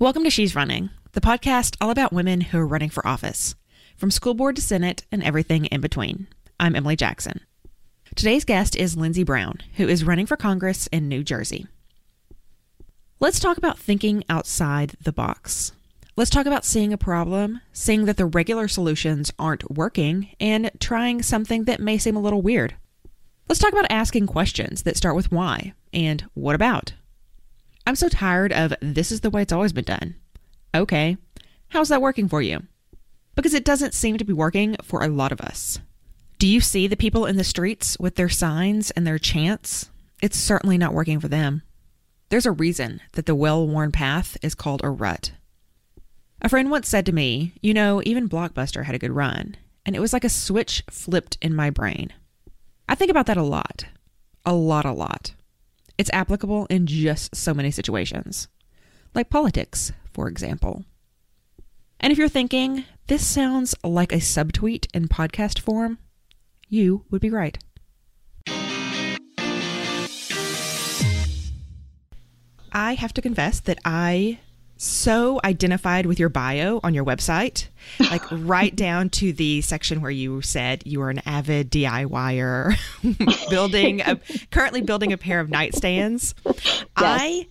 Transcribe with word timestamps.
Welcome 0.00 0.22
to 0.22 0.30
She's 0.30 0.54
Running, 0.54 0.90
the 1.10 1.20
podcast 1.20 1.76
all 1.80 1.90
about 1.90 2.12
women 2.12 2.40
who 2.40 2.58
are 2.58 2.66
running 2.66 2.88
for 2.88 3.04
office, 3.04 3.56
from 3.96 4.12
school 4.12 4.32
board 4.32 4.54
to 4.54 4.62
Senate 4.62 5.04
and 5.10 5.24
everything 5.24 5.64
in 5.64 5.80
between. 5.80 6.28
I'm 6.60 6.76
Emily 6.76 6.94
Jackson. 6.94 7.40
Today's 8.14 8.44
guest 8.44 8.76
is 8.76 8.96
Lindsay 8.96 9.24
Brown, 9.24 9.58
who 9.74 9.88
is 9.88 10.04
running 10.04 10.26
for 10.26 10.36
Congress 10.36 10.86
in 10.92 11.08
New 11.08 11.24
Jersey. 11.24 11.66
Let's 13.18 13.40
talk 13.40 13.58
about 13.58 13.76
thinking 13.76 14.22
outside 14.28 14.94
the 15.02 15.12
box. 15.12 15.72
Let's 16.14 16.30
talk 16.30 16.46
about 16.46 16.64
seeing 16.64 16.92
a 16.92 16.96
problem, 16.96 17.60
seeing 17.72 18.04
that 18.04 18.16
the 18.16 18.26
regular 18.26 18.68
solutions 18.68 19.32
aren't 19.36 19.68
working, 19.68 20.28
and 20.38 20.70
trying 20.78 21.24
something 21.24 21.64
that 21.64 21.80
may 21.80 21.98
seem 21.98 22.14
a 22.14 22.22
little 22.22 22.40
weird. 22.40 22.76
Let's 23.48 23.60
talk 23.60 23.72
about 23.72 23.90
asking 23.90 24.28
questions 24.28 24.84
that 24.84 24.96
start 24.96 25.16
with 25.16 25.32
why 25.32 25.72
and 25.92 26.24
what 26.34 26.54
about. 26.54 26.92
I'm 27.88 27.96
so 27.96 28.10
tired 28.10 28.52
of 28.52 28.74
this 28.82 29.10
is 29.10 29.22
the 29.22 29.30
way 29.30 29.40
it's 29.40 29.52
always 29.52 29.72
been 29.72 29.84
done. 29.84 30.14
Okay, 30.74 31.16
how's 31.68 31.88
that 31.88 32.02
working 32.02 32.28
for 32.28 32.42
you? 32.42 32.64
Because 33.34 33.54
it 33.54 33.64
doesn't 33.64 33.94
seem 33.94 34.18
to 34.18 34.26
be 34.26 34.34
working 34.34 34.76
for 34.82 35.02
a 35.02 35.08
lot 35.08 35.32
of 35.32 35.40
us. 35.40 35.80
Do 36.38 36.46
you 36.46 36.60
see 36.60 36.86
the 36.86 36.98
people 36.98 37.24
in 37.24 37.38
the 37.38 37.44
streets 37.44 37.96
with 37.98 38.16
their 38.16 38.28
signs 38.28 38.90
and 38.90 39.06
their 39.06 39.18
chants? 39.18 39.88
It's 40.20 40.38
certainly 40.38 40.76
not 40.76 40.92
working 40.92 41.18
for 41.18 41.28
them. 41.28 41.62
There's 42.28 42.44
a 42.44 42.52
reason 42.52 43.00
that 43.14 43.24
the 43.24 43.34
well 43.34 43.66
worn 43.66 43.90
path 43.90 44.36
is 44.42 44.54
called 44.54 44.82
a 44.84 44.90
rut. 44.90 45.32
A 46.42 46.50
friend 46.50 46.70
once 46.70 46.88
said 46.88 47.06
to 47.06 47.12
me, 47.12 47.54
You 47.62 47.72
know, 47.72 48.02
even 48.04 48.28
Blockbuster 48.28 48.84
had 48.84 48.96
a 48.96 48.98
good 48.98 49.12
run, 49.12 49.56
and 49.86 49.96
it 49.96 50.00
was 50.00 50.12
like 50.12 50.24
a 50.24 50.28
switch 50.28 50.84
flipped 50.90 51.38
in 51.40 51.56
my 51.56 51.70
brain. 51.70 52.12
I 52.86 52.94
think 52.94 53.10
about 53.10 53.24
that 53.28 53.38
a 53.38 53.42
lot. 53.42 53.86
A 54.44 54.52
lot, 54.52 54.84
a 54.84 54.92
lot. 54.92 55.32
It's 55.98 56.10
applicable 56.12 56.66
in 56.66 56.86
just 56.86 57.34
so 57.34 57.52
many 57.52 57.72
situations, 57.72 58.46
like 59.14 59.30
politics, 59.30 59.92
for 60.12 60.28
example. 60.28 60.84
And 61.98 62.12
if 62.12 62.18
you're 62.18 62.28
thinking, 62.28 62.84
this 63.08 63.26
sounds 63.26 63.74
like 63.82 64.12
a 64.12 64.18
subtweet 64.18 64.86
in 64.94 65.08
podcast 65.08 65.58
form, 65.58 65.98
you 66.68 67.04
would 67.10 67.20
be 67.20 67.30
right. 67.30 67.58
I 72.70 72.94
have 72.94 73.12
to 73.14 73.22
confess 73.22 73.58
that 73.60 73.78
I 73.84 74.38
so 74.78 75.40
identified 75.44 76.06
with 76.06 76.20
your 76.20 76.28
bio 76.28 76.78
on 76.84 76.94
your 76.94 77.04
website, 77.04 77.66
like 77.98 78.22
right 78.30 78.74
down 78.74 79.10
to 79.10 79.32
the 79.32 79.60
section 79.60 80.00
where 80.00 80.10
you 80.10 80.40
said 80.40 80.84
you 80.86 81.00
were 81.00 81.10
an 81.10 81.20
avid 81.26 81.70
DIYer, 81.70 82.78
building 83.50 84.00
a, 84.02 84.20
currently 84.52 84.80
building 84.80 85.12
a 85.12 85.18
pair 85.18 85.40
of 85.40 85.48
nightstands. 85.48 86.32
Yes. 87.00 87.20
I, 87.20 87.46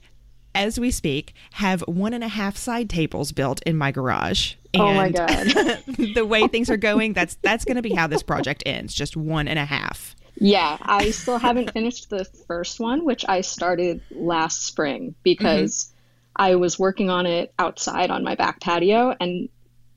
as 0.56 0.78
we 0.78 0.92
speak, 0.92 1.34
have 1.52 1.82
one 1.88 2.14
and 2.14 2.22
a 2.22 2.28
half 2.28 2.58
side 2.58 2.90
tables 2.90 3.32
built 3.32 3.62
in 3.66 3.78
my 3.78 3.92
garage. 3.92 4.56
And 4.74 4.84
oh 4.84 4.94
my 4.94 5.10
god! 5.10 5.48
the 6.14 6.26
way 6.26 6.50
things 6.50 6.70
are 6.70 6.76
going, 6.76 7.14
that's 7.14 7.36
that's 7.36 7.64
going 7.64 7.78
to 7.78 7.82
be 7.82 7.94
how 7.94 8.08
this 8.08 8.24
project 8.24 8.64
ends. 8.66 8.94
Just 8.94 9.16
one 9.16 9.48
and 9.48 9.58
a 9.58 9.64
half. 9.64 10.18
Yeah, 10.36 10.78
I 10.82 11.12
still 11.12 11.38
haven't 11.38 11.72
finished 11.72 12.10
the 12.10 12.26
first 12.26 12.82
one, 12.82 13.06
which 13.06 13.24
I 13.30 13.40
started 13.42 14.02
last 14.12 14.66
spring 14.66 15.16
because. 15.24 15.86
Mm-hmm 15.86 15.94
I 16.38 16.56
was 16.56 16.80
working 16.80 17.10
on 17.10 17.26
it 17.26 17.54
outside 17.60 18.12
on 18.12 18.24
my 18.24 18.36
back 18.36 18.62
patio 18.62 19.16
and 19.20 19.50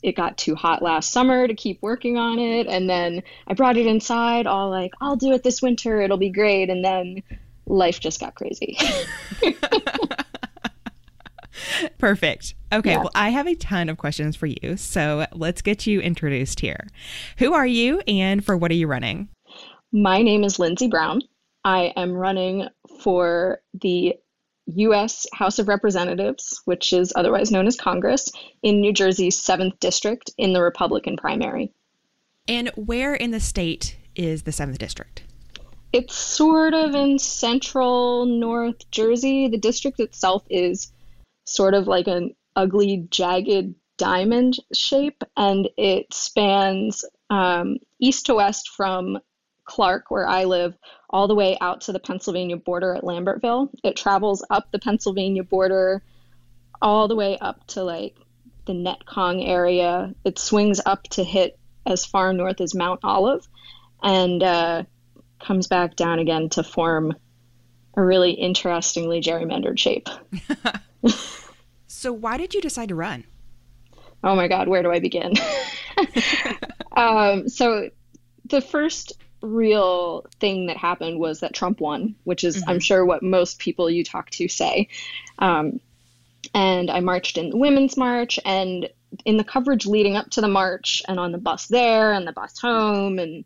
it 0.02 0.16
got 0.16 0.38
too 0.38 0.54
hot 0.54 0.82
last 0.82 1.12
summer 1.12 1.46
to 1.46 1.54
keep 1.54 1.80
working 1.82 2.16
on 2.16 2.38
it. 2.38 2.66
And 2.66 2.88
then 2.88 3.22
I 3.46 3.52
brought 3.54 3.76
it 3.76 3.86
inside, 3.86 4.46
all 4.46 4.70
like, 4.70 4.92
I'll 5.00 5.16
do 5.16 5.32
it 5.32 5.42
this 5.42 5.60
winter, 5.60 6.00
it'll 6.00 6.16
be 6.16 6.30
great. 6.30 6.70
And 6.70 6.82
then 6.84 7.22
life 7.66 8.00
just 8.00 8.18
got 8.18 8.34
crazy. 8.34 8.78
Perfect. 11.98 12.54
Okay, 12.72 12.92
yeah. 12.92 12.98
well, 12.98 13.10
I 13.14 13.28
have 13.30 13.46
a 13.46 13.54
ton 13.54 13.88
of 13.90 13.98
questions 13.98 14.36
for 14.36 14.46
you. 14.46 14.76
So 14.76 15.26
let's 15.32 15.60
get 15.60 15.86
you 15.86 16.00
introduced 16.00 16.60
here. 16.60 16.88
Who 17.38 17.52
are 17.52 17.66
you 17.66 18.00
and 18.06 18.44
for 18.44 18.56
what 18.56 18.70
are 18.70 18.74
you 18.74 18.86
running? 18.86 19.28
My 19.92 20.22
name 20.22 20.44
is 20.44 20.58
Lindsay 20.58 20.88
Brown. 20.88 21.20
I 21.64 21.92
am 21.96 22.12
running 22.12 22.68
for 23.02 23.60
the 23.74 24.14
U.S. 24.76 25.26
House 25.32 25.58
of 25.58 25.68
Representatives, 25.68 26.60
which 26.64 26.92
is 26.92 27.12
otherwise 27.16 27.50
known 27.50 27.66
as 27.66 27.76
Congress, 27.76 28.30
in 28.62 28.80
New 28.80 28.92
Jersey's 28.92 29.40
7th 29.40 29.78
District 29.80 30.30
in 30.38 30.52
the 30.52 30.62
Republican 30.62 31.16
primary. 31.16 31.72
And 32.48 32.70
where 32.76 33.14
in 33.14 33.30
the 33.30 33.40
state 33.40 33.96
is 34.14 34.42
the 34.42 34.50
7th 34.50 34.78
District? 34.78 35.22
It's 35.92 36.14
sort 36.14 36.72
of 36.72 36.94
in 36.94 37.18
central 37.18 38.24
North 38.24 38.90
Jersey. 38.90 39.48
The 39.48 39.58
district 39.58 39.98
itself 39.98 40.44
is 40.48 40.92
sort 41.46 41.74
of 41.74 41.88
like 41.88 42.06
an 42.06 42.34
ugly, 42.54 43.08
jagged 43.10 43.74
diamond 43.98 44.56
shape, 44.72 45.22
and 45.36 45.68
it 45.76 46.14
spans 46.14 47.04
um, 47.28 47.78
east 48.00 48.26
to 48.26 48.34
west 48.36 48.70
from 48.70 49.18
Clark, 49.64 50.10
where 50.10 50.26
I 50.26 50.44
live, 50.44 50.74
all 51.08 51.28
the 51.28 51.34
way 51.34 51.56
out 51.60 51.82
to 51.82 51.92
the 51.92 51.98
Pennsylvania 51.98 52.56
border 52.56 52.94
at 52.94 53.02
Lambertville. 53.02 53.70
It 53.82 53.96
travels 53.96 54.44
up 54.50 54.70
the 54.70 54.78
Pennsylvania 54.78 55.44
border 55.44 56.02
all 56.82 57.08
the 57.08 57.16
way 57.16 57.36
up 57.38 57.66
to 57.68 57.82
like 57.82 58.16
the 58.66 58.72
Netcong 58.72 59.46
area. 59.46 60.14
It 60.24 60.38
swings 60.38 60.80
up 60.84 61.02
to 61.10 61.24
hit 61.24 61.58
as 61.86 62.06
far 62.06 62.32
north 62.32 62.60
as 62.60 62.74
Mount 62.74 63.00
Olive 63.02 63.46
and 64.02 64.42
uh, 64.42 64.82
comes 65.40 65.66
back 65.66 65.96
down 65.96 66.18
again 66.18 66.48
to 66.50 66.62
form 66.62 67.14
a 67.96 68.02
really 68.02 68.32
interestingly 68.32 69.20
gerrymandered 69.20 69.78
shape. 69.78 70.08
so, 71.86 72.12
why 72.12 72.36
did 72.36 72.54
you 72.54 72.60
decide 72.60 72.88
to 72.90 72.94
run? 72.94 73.24
Oh 74.22 74.36
my 74.36 74.48
God, 74.48 74.68
where 74.68 74.82
do 74.82 74.92
I 74.92 75.00
begin? 75.00 75.32
um, 76.92 77.48
so, 77.48 77.90
the 78.46 78.60
first 78.60 79.14
real 79.42 80.26
thing 80.38 80.66
that 80.66 80.76
happened 80.76 81.18
was 81.18 81.40
that 81.40 81.54
Trump 81.54 81.80
won, 81.80 82.14
which 82.24 82.44
is, 82.44 82.56
mm-hmm. 82.56 82.70
I'm 82.70 82.80
sure, 82.80 83.04
what 83.04 83.22
most 83.22 83.58
people 83.58 83.90
you 83.90 84.04
talk 84.04 84.30
to 84.30 84.48
say. 84.48 84.88
Um, 85.38 85.80
and 86.54 86.90
I 86.90 87.00
marched 87.00 87.38
in 87.38 87.50
the 87.50 87.56
Women's 87.56 87.96
March, 87.96 88.38
and 88.44 88.88
in 89.24 89.36
the 89.36 89.44
coverage 89.44 89.86
leading 89.86 90.16
up 90.16 90.30
to 90.30 90.40
the 90.40 90.48
march, 90.48 91.02
and 91.08 91.18
on 91.18 91.32
the 91.32 91.38
bus 91.38 91.66
there, 91.66 92.12
and 92.12 92.26
the 92.26 92.32
bus 92.32 92.58
home, 92.58 93.18
and 93.18 93.44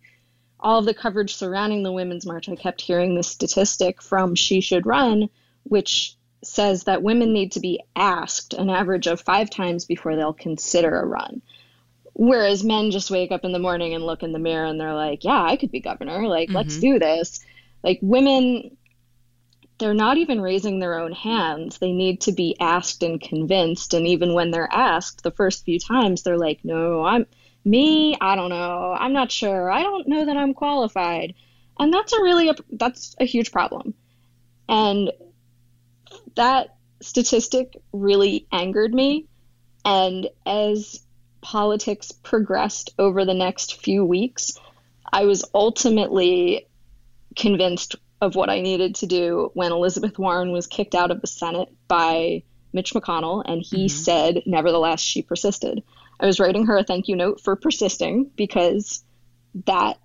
all 0.61 0.79
of 0.79 0.87
the 0.87 0.95
coverage 0.95 1.35
surrounding 1.35 1.83
the 1.83 1.93
Women's 1.93 2.27
March, 2.27 2.49
I 2.49 2.57
kept 2.57 2.81
hearing 2.81 3.15
this 3.15 3.29
statistic 3.29 4.03
from 4.03 4.35
She 4.35 4.61
Should 4.61 4.87
Run, 4.87 5.29
which 5.65 6.17
says 6.43 6.85
that 6.85 7.03
women 7.03 7.33
need 7.33 7.53
to 7.53 7.61
be 7.61 7.81
asked 7.97 8.55
an 8.55 8.71
average 8.71 9.07
of 9.07 9.21
five 9.21 9.51
times 9.51 9.85
before 9.85 10.15
they'll 10.15 10.33
consider 10.33 11.01
a 11.01 11.07
run. 11.07 11.43
Whereas 12.15 12.63
men 12.63 12.93
just 12.93 13.11
wake 13.11 13.33
up 13.33 13.45
in 13.45 13.53
the 13.53 13.59
morning 13.59 13.93
and 13.93 14.07
look 14.07 14.23
in 14.23 14.33
the 14.33 14.39
mirror 14.39 14.65
and 14.65 14.81
they're 14.81 14.95
like, 14.95 15.25
yeah, 15.25 15.43
I 15.43 15.57
could 15.57 15.73
be 15.73 15.81
governor. 15.81 16.27
Like, 16.29 16.49
mm-hmm. 16.49 16.57
let's 16.57 16.79
do 16.79 16.99
this. 16.99 17.41
Like, 17.83 17.99
women, 18.03 18.77
they're 19.79 19.95
not 19.95 20.17
even 20.17 20.41
raising 20.41 20.79
their 20.79 20.99
own 20.99 21.13
hands. 21.13 21.79
They 21.79 21.93
need 21.93 22.21
to 22.23 22.33
be 22.33 22.57
asked 22.61 23.03
and 23.03 23.21
convinced. 23.21 23.95
And 23.95 24.07
even 24.07 24.33
when 24.33 24.53
they're 24.53 24.73
asked 24.73 25.25
the 25.25 25.33
first 25.33 25.65
few 25.65 25.81
times, 25.81 26.23
they're 26.23 26.39
like, 26.39 26.61
no, 26.65 27.05
I'm 27.05 27.27
me. 27.65 28.17
I 28.21 28.37
don't 28.37 28.51
know. 28.51 28.95
I'm 28.97 29.13
not 29.13 29.33
sure. 29.33 29.71
I 29.71 29.83
don't 29.83 30.07
know 30.07 30.25
that 30.27 30.37
I'm 30.37 30.55
qualified. 30.55 31.35
And 31.81 31.93
that's 31.93 32.13
a 32.13 32.23
really, 32.23 32.49
a, 32.49 32.55
that's 32.71 33.17
a 33.19 33.25
huge 33.25 33.51
problem. 33.51 33.95
And 34.69 35.11
that 36.37 36.77
statistic 37.03 37.77
really 37.93 38.47
angered 38.53 38.95
me. 38.95 39.27
And 39.85 40.29
as 40.47 41.04
politics 41.45 42.11
progressed 42.11 42.95
over 42.99 43.25
the 43.25 43.35
next 43.35 43.81
few 43.83 44.03
weeks, 44.03 44.59
I 45.13 45.27
was 45.27 45.45
ultimately 45.55 46.67
convinced 47.37 47.97
of 48.23 48.35
what 48.35 48.49
I 48.49 48.63
needed 48.63 48.95
to 48.97 49.07
do 49.07 49.51
when 49.53 49.71
Elizabeth 49.71 50.19
Warren 50.19 50.53
was 50.53 50.67
kicked 50.67 50.95
out 50.95 51.11
of 51.11 51.21
the 51.21 51.27
Senate 51.27 51.69
by 51.87 52.43
Mitch 52.73 52.95
McConnell, 52.95 53.43
and 53.45 53.63
he 53.63 53.87
mm-hmm. 53.87 53.89
said, 53.89 54.43
nevertheless, 54.47 55.01
she 55.01 55.21
persisted. 55.21 55.83
I 56.19 56.27
was 56.27 56.41
writing 56.41 56.65
her 56.67 56.79
a 56.79 56.83
thank 56.83 57.09
you 57.09 57.17
note 57.17 57.43
for 57.43 57.57
persisting 57.57 58.31
because 58.35 59.05
that 59.67 59.99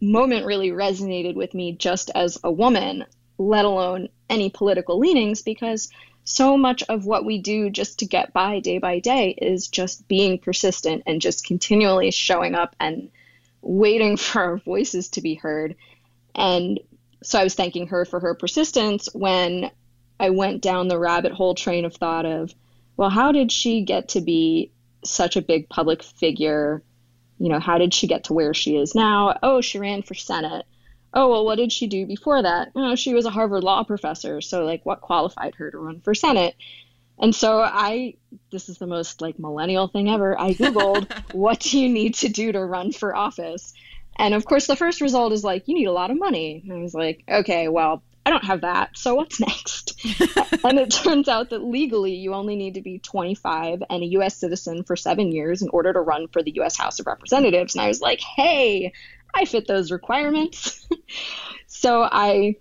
moment 0.00 0.46
really 0.46 0.70
resonated 0.70 1.34
with 1.34 1.54
me 1.54 1.72
just 1.72 2.10
as 2.14 2.38
a 2.44 2.52
woman, 2.52 3.04
let 3.36 3.64
alone 3.64 4.10
any 4.30 4.48
political 4.48 5.00
leanings, 5.00 5.42
because 5.42 5.90
so 6.26 6.58
much 6.58 6.82
of 6.88 7.06
what 7.06 7.24
we 7.24 7.38
do 7.38 7.70
just 7.70 8.00
to 8.00 8.04
get 8.04 8.32
by 8.32 8.58
day 8.58 8.78
by 8.78 8.98
day 8.98 9.30
is 9.30 9.68
just 9.68 10.08
being 10.08 10.38
persistent 10.38 11.04
and 11.06 11.22
just 11.22 11.46
continually 11.46 12.10
showing 12.10 12.56
up 12.56 12.74
and 12.80 13.10
waiting 13.62 14.16
for 14.16 14.42
our 14.42 14.56
voices 14.58 15.08
to 15.10 15.20
be 15.20 15.34
heard. 15.34 15.76
And 16.34 16.80
so 17.22 17.38
I 17.38 17.44
was 17.44 17.54
thanking 17.54 17.86
her 17.88 18.04
for 18.04 18.18
her 18.20 18.34
persistence 18.34 19.08
when 19.14 19.70
I 20.18 20.30
went 20.30 20.62
down 20.62 20.88
the 20.88 20.98
rabbit 20.98 21.32
hole 21.32 21.54
train 21.54 21.84
of 21.84 21.94
thought 21.94 22.26
of, 22.26 22.52
well, 22.96 23.10
how 23.10 23.30
did 23.30 23.52
she 23.52 23.82
get 23.82 24.08
to 24.10 24.20
be 24.20 24.72
such 25.04 25.36
a 25.36 25.42
big 25.42 25.68
public 25.68 26.02
figure? 26.02 26.82
You 27.38 27.50
know, 27.50 27.60
how 27.60 27.78
did 27.78 27.94
she 27.94 28.08
get 28.08 28.24
to 28.24 28.32
where 28.32 28.52
she 28.52 28.76
is 28.76 28.96
now? 28.96 29.38
Oh, 29.44 29.60
she 29.60 29.78
ran 29.78 30.02
for 30.02 30.14
Senate 30.14 30.66
oh 31.16 31.28
well 31.28 31.44
what 31.44 31.56
did 31.56 31.72
she 31.72 31.88
do 31.88 32.06
before 32.06 32.42
that 32.42 32.70
oh 32.76 32.94
she 32.94 33.12
was 33.14 33.26
a 33.26 33.30
harvard 33.30 33.64
law 33.64 33.82
professor 33.82 34.40
so 34.40 34.64
like 34.64 34.86
what 34.86 35.00
qualified 35.00 35.54
her 35.56 35.70
to 35.70 35.78
run 35.78 36.00
for 36.00 36.14
senate 36.14 36.54
And 37.18 37.34
so 37.34 37.60
I, 37.60 38.14
this 38.52 38.68
is 38.68 38.78
the 38.78 38.86
most 38.86 39.22
like 39.22 39.38
millennial 39.38 39.88
thing 39.88 40.10
ever. 40.10 40.38
I 40.38 40.52
Googled, 40.54 41.10
what 41.34 41.60
do 41.60 41.78
you 41.80 41.88
need 41.88 42.14
to 42.16 42.28
do 42.28 42.52
to 42.52 42.64
run 42.64 42.92
for 42.92 43.16
office? 43.16 43.72
And 44.18 44.34
of 44.34 44.44
course, 44.44 44.66
the 44.66 44.76
first 44.76 45.00
result 45.00 45.32
is 45.32 45.44
like, 45.44 45.66
you 45.68 45.74
need 45.74 45.86
a 45.86 45.92
lot 45.92 46.10
of 46.10 46.18
money. 46.18 46.62
And 46.64 46.72
I 46.78 46.82
was 46.82 46.94
like, 46.94 47.22
okay, 47.28 47.68
well, 47.68 48.02
I 48.26 48.30
don't 48.30 48.44
have 48.44 48.62
that. 48.62 48.90
So 48.96 49.14
what's 49.14 49.40
next? 49.50 49.94
and 50.64 50.78
it 50.78 50.90
turns 50.90 51.28
out 51.28 51.50
that 51.50 51.64
legally, 51.64 52.14
you 52.14 52.34
only 52.34 52.56
need 52.56 52.74
to 52.74 52.82
be 52.82 52.98
25 52.98 53.82
and 53.88 54.02
a 54.02 54.06
US 54.18 54.36
citizen 54.36 54.84
for 54.84 54.96
seven 54.96 55.32
years 55.32 55.62
in 55.62 55.68
order 55.70 55.92
to 55.92 56.00
run 56.00 56.28
for 56.28 56.42
the 56.42 56.52
US 56.60 56.76
House 56.76 56.98
of 57.00 57.06
Representatives. 57.06 57.74
And 57.74 57.82
I 57.82 57.88
was 57.88 58.00
like, 58.00 58.20
hey, 58.20 58.92
I 59.36 59.44
fit 59.44 59.66
those 59.66 59.92
requirements. 59.92 60.88
so 61.66 62.08
I 62.10 62.56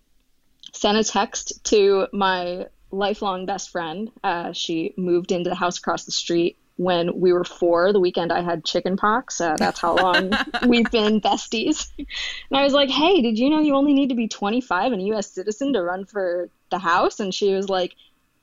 sent 0.74 0.98
a 0.98 1.04
text 1.04 1.64
to 1.66 2.08
my 2.12 2.68
lifelong 2.92 3.46
best 3.46 3.70
friend. 3.70 4.12
Uh, 4.24 4.52
she 4.52 4.94
moved 4.98 5.32
into 5.32 5.50
the 5.50 5.56
house 5.56 5.78
across 5.78 6.04
the 6.04 6.12
street 6.12 6.58
when 6.76 7.22
we 7.22 7.32
were 7.32 7.46
four. 7.46 7.94
The 7.94 8.00
weekend 8.02 8.34
I 8.34 8.42
had 8.42 8.66
chicken 8.66 8.98
pox. 8.98 9.40
Uh, 9.40 9.56
that's 9.58 9.80
how 9.80 9.96
long 9.96 10.34
we've 10.68 10.92
been 10.92 11.22
besties. 11.22 11.88
And 11.98 12.60
I 12.60 12.64
was 12.64 12.74
like, 12.74 12.90
hey, 12.90 13.22
did 13.22 13.40
you 13.40 13.50
know 13.50 13.62
you 13.62 13.76
only 13.76 13.94
need 13.94 14.10
to 14.10 14.16
be 14.16 14.28
25 14.28 14.92
and 14.92 15.02
a 15.02 15.06
U.S. 15.06 15.32
citizen 15.32 15.72
to 15.74 15.82
run 15.82 16.06
for 16.06 16.50
the 16.72 16.80
House? 16.80 17.22
And 17.22 17.34
she 17.34 17.54
was 17.54 17.70
like, 17.70 17.96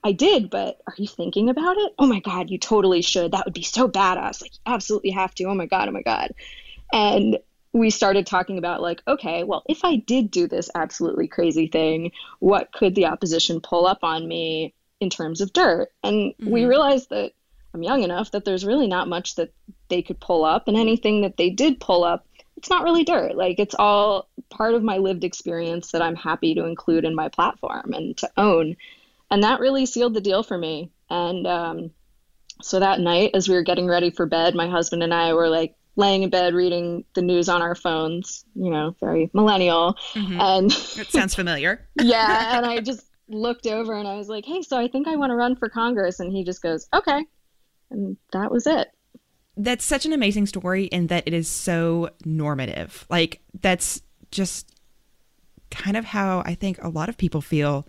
I 0.02 0.12
did, 0.12 0.48
but 0.48 0.80
are 0.86 0.94
you 0.96 1.06
thinking 1.06 1.50
about 1.50 1.76
it? 1.76 1.92
Oh 1.98 2.06
my 2.06 2.20
God, 2.20 2.50
you 2.50 2.58
totally 2.58 3.02
should. 3.02 3.32
That 3.32 3.44
would 3.44 3.54
be 3.54 3.62
so 3.62 3.88
badass. 3.88 4.40
Like, 4.40 4.54
you 4.54 4.72
absolutely 4.72 5.10
have 5.10 5.34
to. 5.34 5.44
Oh 5.44 5.54
my 5.54 5.66
God, 5.66 5.88
oh 5.88 5.92
my 5.92 6.02
God. 6.02 6.32
And 6.92 7.38
we 7.72 7.90
started 7.90 8.26
talking 8.26 8.58
about 8.58 8.82
like 8.82 9.02
okay 9.06 9.44
well 9.44 9.62
if 9.68 9.84
i 9.84 9.96
did 9.96 10.30
do 10.30 10.46
this 10.46 10.70
absolutely 10.74 11.26
crazy 11.26 11.68
thing 11.68 12.12
what 12.38 12.72
could 12.72 12.94
the 12.94 13.06
opposition 13.06 13.60
pull 13.60 13.86
up 13.86 14.00
on 14.02 14.26
me 14.26 14.74
in 15.00 15.10
terms 15.10 15.40
of 15.40 15.52
dirt? 15.52 15.88
And 16.04 16.32
mm-hmm. 16.32 16.50
we 16.50 16.64
realized 16.64 17.10
that 17.10 17.32
i'm 17.74 17.82
young 17.82 18.02
enough 18.02 18.30
that 18.32 18.44
there's 18.44 18.64
really 18.64 18.86
not 18.86 19.08
much 19.08 19.34
that 19.36 19.52
they 19.88 20.02
could 20.02 20.20
pull 20.20 20.44
up 20.44 20.68
and 20.68 20.76
anything 20.76 21.22
that 21.22 21.36
they 21.36 21.50
did 21.50 21.80
pull 21.80 22.04
up 22.04 22.26
it's 22.58 22.70
not 22.70 22.84
really 22.84 23.02
dirt. 23.02 23.34
Like 23.34 23.58
it's 23.58 23.74
all 23.76 24.28
part 24.48 24.74
of 24.74 24.84
my 24.84 24.98
lived 24.98 25.24
experience 25.24 25.90
that 25.90 26.02
i'm 26.02 26.14
happy 26.14 26.54
to 26.54 26.64
include 26.64 27.04
in 27.04 27.14
my 27.14 27.28
platform 27.28 27.92
and 27.92 28.16
to 28.18 28.30
own. 28.36 28.76
And 29.32 29.42
that 29.42 29.58
really 29.58 29.84
sealed 29.84 30.14
the 30.14 30.20
deal 30.20 30.44
for 30.44 30.56
me. 30.56 30.92
And 31.10 31.44
um, 31.46 31.90
so 32.62 32.78
that 32.78 33.00
night 33.00 33.32
as 33.34 33.48
we 33.48 33.56
were 33.56 33.64
getting 33.64 33.88
ready 33.88 34.10
for 34.10 34.26
bed 34.26 34.54
my 34.54 34.68
husband 34.68 35.02
and 35.02 35.12
i 35.12 35.32
were 35.34 35.48
like 35.48 35.74
laying 35.96 36.22
in 36.22 36.30
bed 36.30 36.54
reading 36.54 37.04
the 37.14 37.22
news 37.22 37.48
on 37.48 37.62
our 37.62 37.74
phones, 37.74 38.44
you 38.54 38.70
know, 38.70 38.96
very 39.00 39.30
millennial. 39.34 39.96
Mm-hmm. 40.14 40.40
And 40.40 40.72
it 40.72 41.10
sounds 41.10 41.34
familiar. 41.34 41.86
yeah. 42.00 42.56
And 42.56 42.66
I 42.66 42.80
just 42.80 43.06
looked 43.28 43.66
over 43.66 43.94
and 43.94 44.08
I 44.08 44.16
was 44.16 44.28
like, 44.28 44.44
hey, 44.44 44.62
so 44.62 44.78
I 44.78 44.88
think 44.88 45.06
I 45.06 45.16
want 45.16 45.30
to 45.30 45.36
run 45.36 45.56
for 45.56 45.68
Congress. 45.68 46.20
And 46.20 46.32
he 46.32 46.44
just 46.44 46.62
goes, 46.62 46.88
okay. 46.94 47.24
And 47.90 48.16
that 48.32 48.50
was 48.50 48.66
it. 48.66 48.88
That's 49.56 49.84
such 49.84 50.06
an 50.06 50.14
amazing 50.14 50.46
story 50.46 50.84
in 50.84 51.08
that 51.08 51.24
it 51.26 51.34
is 51.34 51.46
so 51.46 52.10
normative. 52.24 53.06
Like, 53.10 53.42
that's 53.60 54.00
just 54.30 54.74
kind 55.70 55.96
of 55.96 56.06
how 56.06 56.42
I 56.46 56.54
think 56.54 56.82
a 56.82 56.88
lot 56.88 57.10
of 57.10 57.18
people 57.18 57.42
feel 57.42 57.86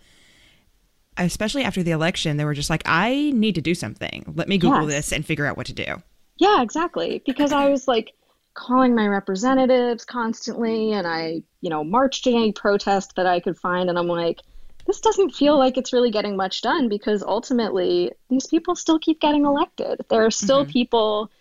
especially 1.17 1.63
after 1.63 1.83
the 1.83 1.91
election, 1.91 2.37
they 2.37 2.45
were 2.45 2.53
just 2.53 2.69
like, 2.69 2.83
I 2.85 3.31
need 3.35 3.55
to 3.55 3.61
do 3.61 3.75
something. 3.75 4.33
Let 4.35 4.47
me 4.47 4.57
Google 4.57 4.89
yes. 4.89 5.09
this 5.09 5.11
and 5.13 5.25
figure 5.25 5.45
out 5.45 5.57
what 5.57 5.67
to 5.67 5.73
do. 5.73 6.01
Yeah, 6.37 6.61
exactly. 6.61 7.21
Because 7.25 7.51
I 7.51 7.69
was 7.69 7.87
like 7.87 8.13
calling 8.53 8.95
my 8.95 9.07
representatives 9.07 10.05
constantly 10.05 10.91
and 10.91 11.07
I, 11.07 11.43
you 11.61 11.69
know, 11.69 11.83
marched 11.83 12.27
in 12.27 12.35
any 12.35 12.51
protest 12.51 13.15
that 13.15 13.25
I 13.25 13.39
could 13.39 13.57
find 13.57 13.89
and 13.89 13.97
I'm 13.97 14.07
like, 14.07 14.41
this 14.85 14.99
doesn't 14.99 15.31
feel 15.31 15.57
like 15.57 15.77
it's 15.77 15.93
really 15.93 16.11
getting 16.11 16.35
much 16.35 16.61
done 16.61 16.89
because 16.89 17.23
ultimately 17.23 18.11
these 18.29 18.47
people 18.47 18.75
still 18.75 18.99
keep 18.99 19.21
getting 19.21 19.45
elected. 19.45 20.01
There 20.09 20.25
are 20.25 20.31
still 20.31 20.63
mm-hmm. 20.63 20.71
people 20.71 21.31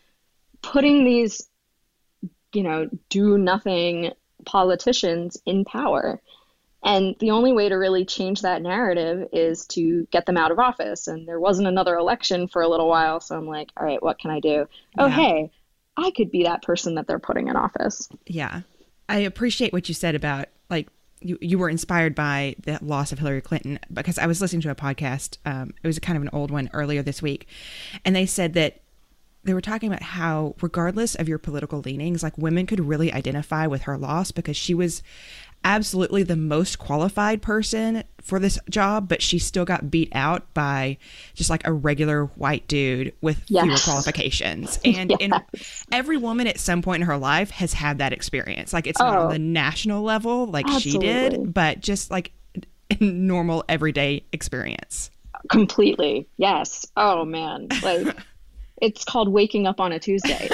putting 0.62 1.05
these, 1.05 1.49
you 2.53 2.62
know, 2.62 2.88
do 3.09 3.37
nothing 3.38 4.12
politicians 4.45 5.37
in 5.45 5.65
power. 5.65 6.21
And 6.84 7.14
the 7.20 7.31
only 7.31 7.52
way 7.52 7.69
to 7.69 7.76
really 7.76 8.05
change 8.05 8.43
that 8.43 8.61
narrative 8.61 9.29
is 9.32 9.67
to 9.69 10.06
get 10.11 10.26
them 10.26 10.37
out 10.37 10.50
of 10.50 10.58
office. 10.58 11.06
And 11.06 11.29
there 11.29 11.38
wasn't 11.38 11.69
another 11.69 11.96
election 11.96 12.49
for 12.49 12.62
a 12.62 12.69
little 12.69 12.88
while. 12.88 13.20
So 13.20 13.37
I'm 13.37 13.46
like, 13.46 13.70
all 13.76 13.87
right, 13.87 14.02
what 14.02 14.19
can 14.19 14.31
I 14.31 14.40
do? 14.40 14.67
Oh, 14.99 15.06
yeah. 15.06 15.06
Oh, 15.06 15.08
hey, 15.08 15.50
I 15.96 16.11
could 16.11 16.31
be 16.31 16.44
that 16.44 16.62
person 16.62 16.96
that 16.96 17.06
they're 17.06 17.19
putting 17.19 17.49
in 17.49 17.56
office. 17.56 18.08
Yeah. 18.26 18.62
I 19.08 19.19
appreciate 19.19 19.73
what 19.73 19.88
you 19.88 19.94
said 19.94 20.14
about 20.14 20.46
like 20.70 20.88
you, 21.20 21.38
you 21.40 21.58
were 21.58 21.69
inspired 21.69 22.14
by 22.14 22.56
the 22.64 22.79
loss 22.82 23.12
of 23.12 23.19
Hillary 23.20 23.40
Clinton 23.40 23.78
because 23.93 24.19
I 24.19 24.26
was 24.26 24.40
listening 24.40 24.62
to 24.62 24.70
a 24.70 24.75
podcast. 24.75 25.38
Um, 25.44 25.75
it 25.82 25.87
was 25.87 25.99
kind 26.00 26.17
of 26.17 26.23
an 26.23 26.31
old 26.32 26.50
one 26.50 26.69
earlier 26.73 27.02
this 27.02 27.23
week. 27.23 27.46
And 28.05 28.17
they 28.17 28.26
said 28.26 28.55
that 28.55 28.81
they 29.44 29.55
were 29.55 29.61
talking 29.61 29.88
about 29.88 30.02
how 30.02 30.55
regardless 30.61 31.14
of 31.14 31.28
your 31.28 31.38
political 31.38 31.81
leanings 31.81 32.23
like 32.23 32.37
women 32.38 32.67
could 32.67 32.81
really 32.81 33.12
identify 33.12 33.67
with 33.67 33.82
her 33.82 33.99
loss 33.99 34.31
because 34.31 34.56
she 34.56 34.75
was 34.75 35.02
absolutely 35.64 36.23
the 36.23 36.37
most 36.37 36.79
qualified 36.79 37.43
person 37.43 38.05
for 38.20 38.38
this 38.38 38.59
job, 38.70 39.09
but 39.09 39.20
she 39.20 39.38
still 39.38 39.64
got 39.64 39.91
beat 39.91 40.11
out 40.12 40.53
by 40.55 40.97
just 41.35 41.50
like 41.50 41.67
a 41.67 41.73
regular 41.73 42.26
white 42.26 42.67
dude 42.69 43.12
with 43.20 43.43
yes. 43.49 43.64
fewer 43.64 43.76
qualifications. 43.79 44.79
And, 44.93 45.11
yes. 45.11 45.19
and 45.20 45.35
every 45.91 46.17
woman 46.17 46.47
at 46.47 46.59
some 46.59 46.82
point 46.82 47.03
in 47.03 47.06
her 47.06 47.17
life 47.17 47.50
has 47.50 47.73
had 47.73 47.99
that 47.99 48.12
experience. 48.12 48.73
Like 48.73 48.87
it's 48.87 49.00
oh, 49.00 49.05
not 49.05 49.17
on 49.19 49.26
oh. 49.26 49.31
the 49.31 49.38
national 49.38 50.03
level 50.03 50.47
like 50.47 50.67
absolutely. 50.67 51.06
she 51.09 51.12
did, 51.12 51.55
but 51.55 51.81
just 51.81 52.11
like 52.11 52.32
normal 53.00 53.64
everyday 53.69 54.25
experience. 54.32 55.11
Completely. 55.50 56.29
Yes. 56.37 56.87
Oh 56.97 57.25
man. 57.25 57.69
Like 57.82 58.17
it's 58.81 59.05
called 59.05 59.29
waking 59.29 59.67
up 59.67 59.81
on 59.81 59.93
a 59.93 59.99
Tuesday. 59.99 60.49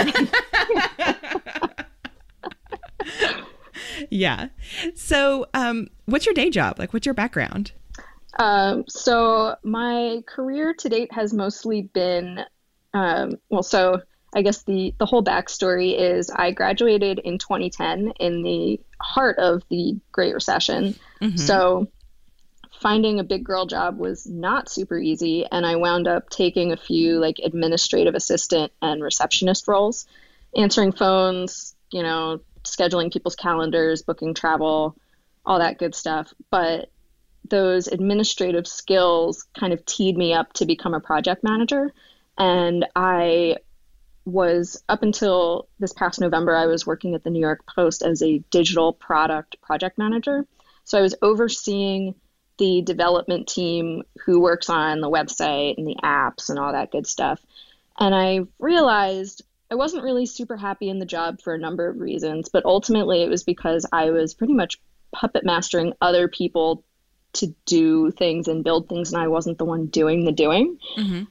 Yeah. 4.10 4.48
So, 4.94 5.46
um, 5.54 5.88
what's 6.06 6.26
your 6.26 6.34
day 6.34 6.50
job? 6.50 6.78
Like, 6.78 6.92
what's 6.92 7.06
your 7.06 7.14
background? 7.14 7.72
Um, 8.38 8.84
so, 8.88 9.56
my 9.62 10.22
career 10.26 10.74
to 10.74 10.88
date 10.88 11.12
has 11.12 11.32
mostly 11.32 11.82
been, 11.82 12.40
um, 12.94 13.38
well, 13.50 13.62
so 13.62 14.00
I 14.34 14.42
guess 14.42 14.62
the, 14.62 14.94
the 14.98 15.06
whole 15.06 15.24
backstory 15.24 15.98
is 15.98 16.30
I 16.30 16.50
graduated 16.50 17.18
in 17.20 17.38
2010 17.38 18.12
in 18.20 18.42
the 18.42 18.80
heart 19.00 19.38
of 19.38 19.62
the 19.70 19.98
Great 20.12 20.34
Recession. 20.34 20.94
Mm-hmm. 21.20 21.36
So, 21.36 21.88
finding 22.81 23.19
a 23.19 23.24
big 23.24 23.44
girl 23.44 23.67
job 23.67 23.98
was 23.98 24.26
not 24.26 24.70
super 24.70 24.98
easy 24.98 25.44
and 25.50 25.67
i 25.67 25.76
wound 25.76 26.06
up 26.06 26.31
taking 26.31 26.72
a 26.72 26.76
few 26.76 27.19
like 27.19 27.38
administrative 27.43 28.14
assistant 28.14 28.72
and 28.82 29.02
receptionist 29.02 29.67
roles 29.67 30.06
answering 30.56 30.93
phones 30.93 31.74
you 31.90 32.02
know 32.02 32.40
scheduling 32.75 33.13
people's 33.13 33.37
calendars, 33.37 34.03
booking 34.03 34.34
travel, 34.34 34.96
all 35.44 35.58
that 35.58 35.79
good 35.79 35.94
stuff. 35.94 36.32
But 36.51 36.91
those 37.48 37.87
administrative 37.87 38.67
skills 38.67 39.46
kind 39.58 39.72
of 39.72 39.84
teed 39.87 40.17
me 40.17 40.32
up 40.32 40.53
to 40.55 40.67
become 40.67 40.94
a 40.94 41.01
project 41.01 41.43
manager. 41.43 41.93
And 42.37 42.87
I 42.94 43.56
was 44.25 44.82
up 44.89 45.03
until 45.03 45.69
this 45.79 45.93
past 45.93 46.20
November, 46.20 46.55
I 46.55 46.67
was 46.67 46.87
working 46.87 47.15
at 47.15 47.25
the 47.25 47.31
New 47.31 47.41
York 47.41 47.65
Post 47.67 48.03
as 48.03 48.22
a 48.22 48.39
digital 48.51 48.93
product 48.93 49.60
project 49.63 49.98
manager. 49.98 50.46
So 50.84 50.98
I 50.98 51.03
was 51.03 51.15
overseeing 51.22 52.15
the 52.58 52.82
development 52.82 53.46
team 53.48 54.03
who 54.25 54.41
works 54.41 54.69
on 54.69 55.01
the 55.01 55.10
website 55.10 55.79
and 55.79 55.87
the 55.87 55.96
apps 56.03 56.51
and 56.51 56.58
all 56.58 56.72
that 56.72 56.91
good 56.91 57.06
stuff. 57.06 57.41
And 57.98 58.15
I 58.15 58.41
realized 58.58 59.43
I 59.70 59.75
wasn't 59.75 60.05
really 60.05 60.27
super 60.27 60.56
happy 60.56 60.89
in 60.89 60.98
the 60.98 61.06
job 61.06 61.41
for 61.43 61.55
a 61.55 61.58
number 61.58 61.89
of 61.89 62.01
reasons, 62.01 62.48
but 62.48 62.65
ultimately 62.65 63.22
it 63.22 63.29
was 63.29 63.44
because 63.44 63.84
I 63.93 64.10
was 64.10 64.34
pretty 64.34 64.55
much 64.55 64.81
puppet 65.13 65.44
mastering 65.44 65.93
other 66.01 66.29
people 66.29 66.84
to 67.34 67.55
do 67.67 68.10
things 68.10 68.48
and 68.48 68.65
build 68.65 68.89
things, 68.89 69.13
and 69.13 69.20
I 69.22 69.29
wasn't 69.29 69.58
the 69.58 69.67
one 69.67 69.87
doing 69.87 70.25
the 70.25 70.32
doing. 70.32 70.79
Mm-hmm. 70.96 71.25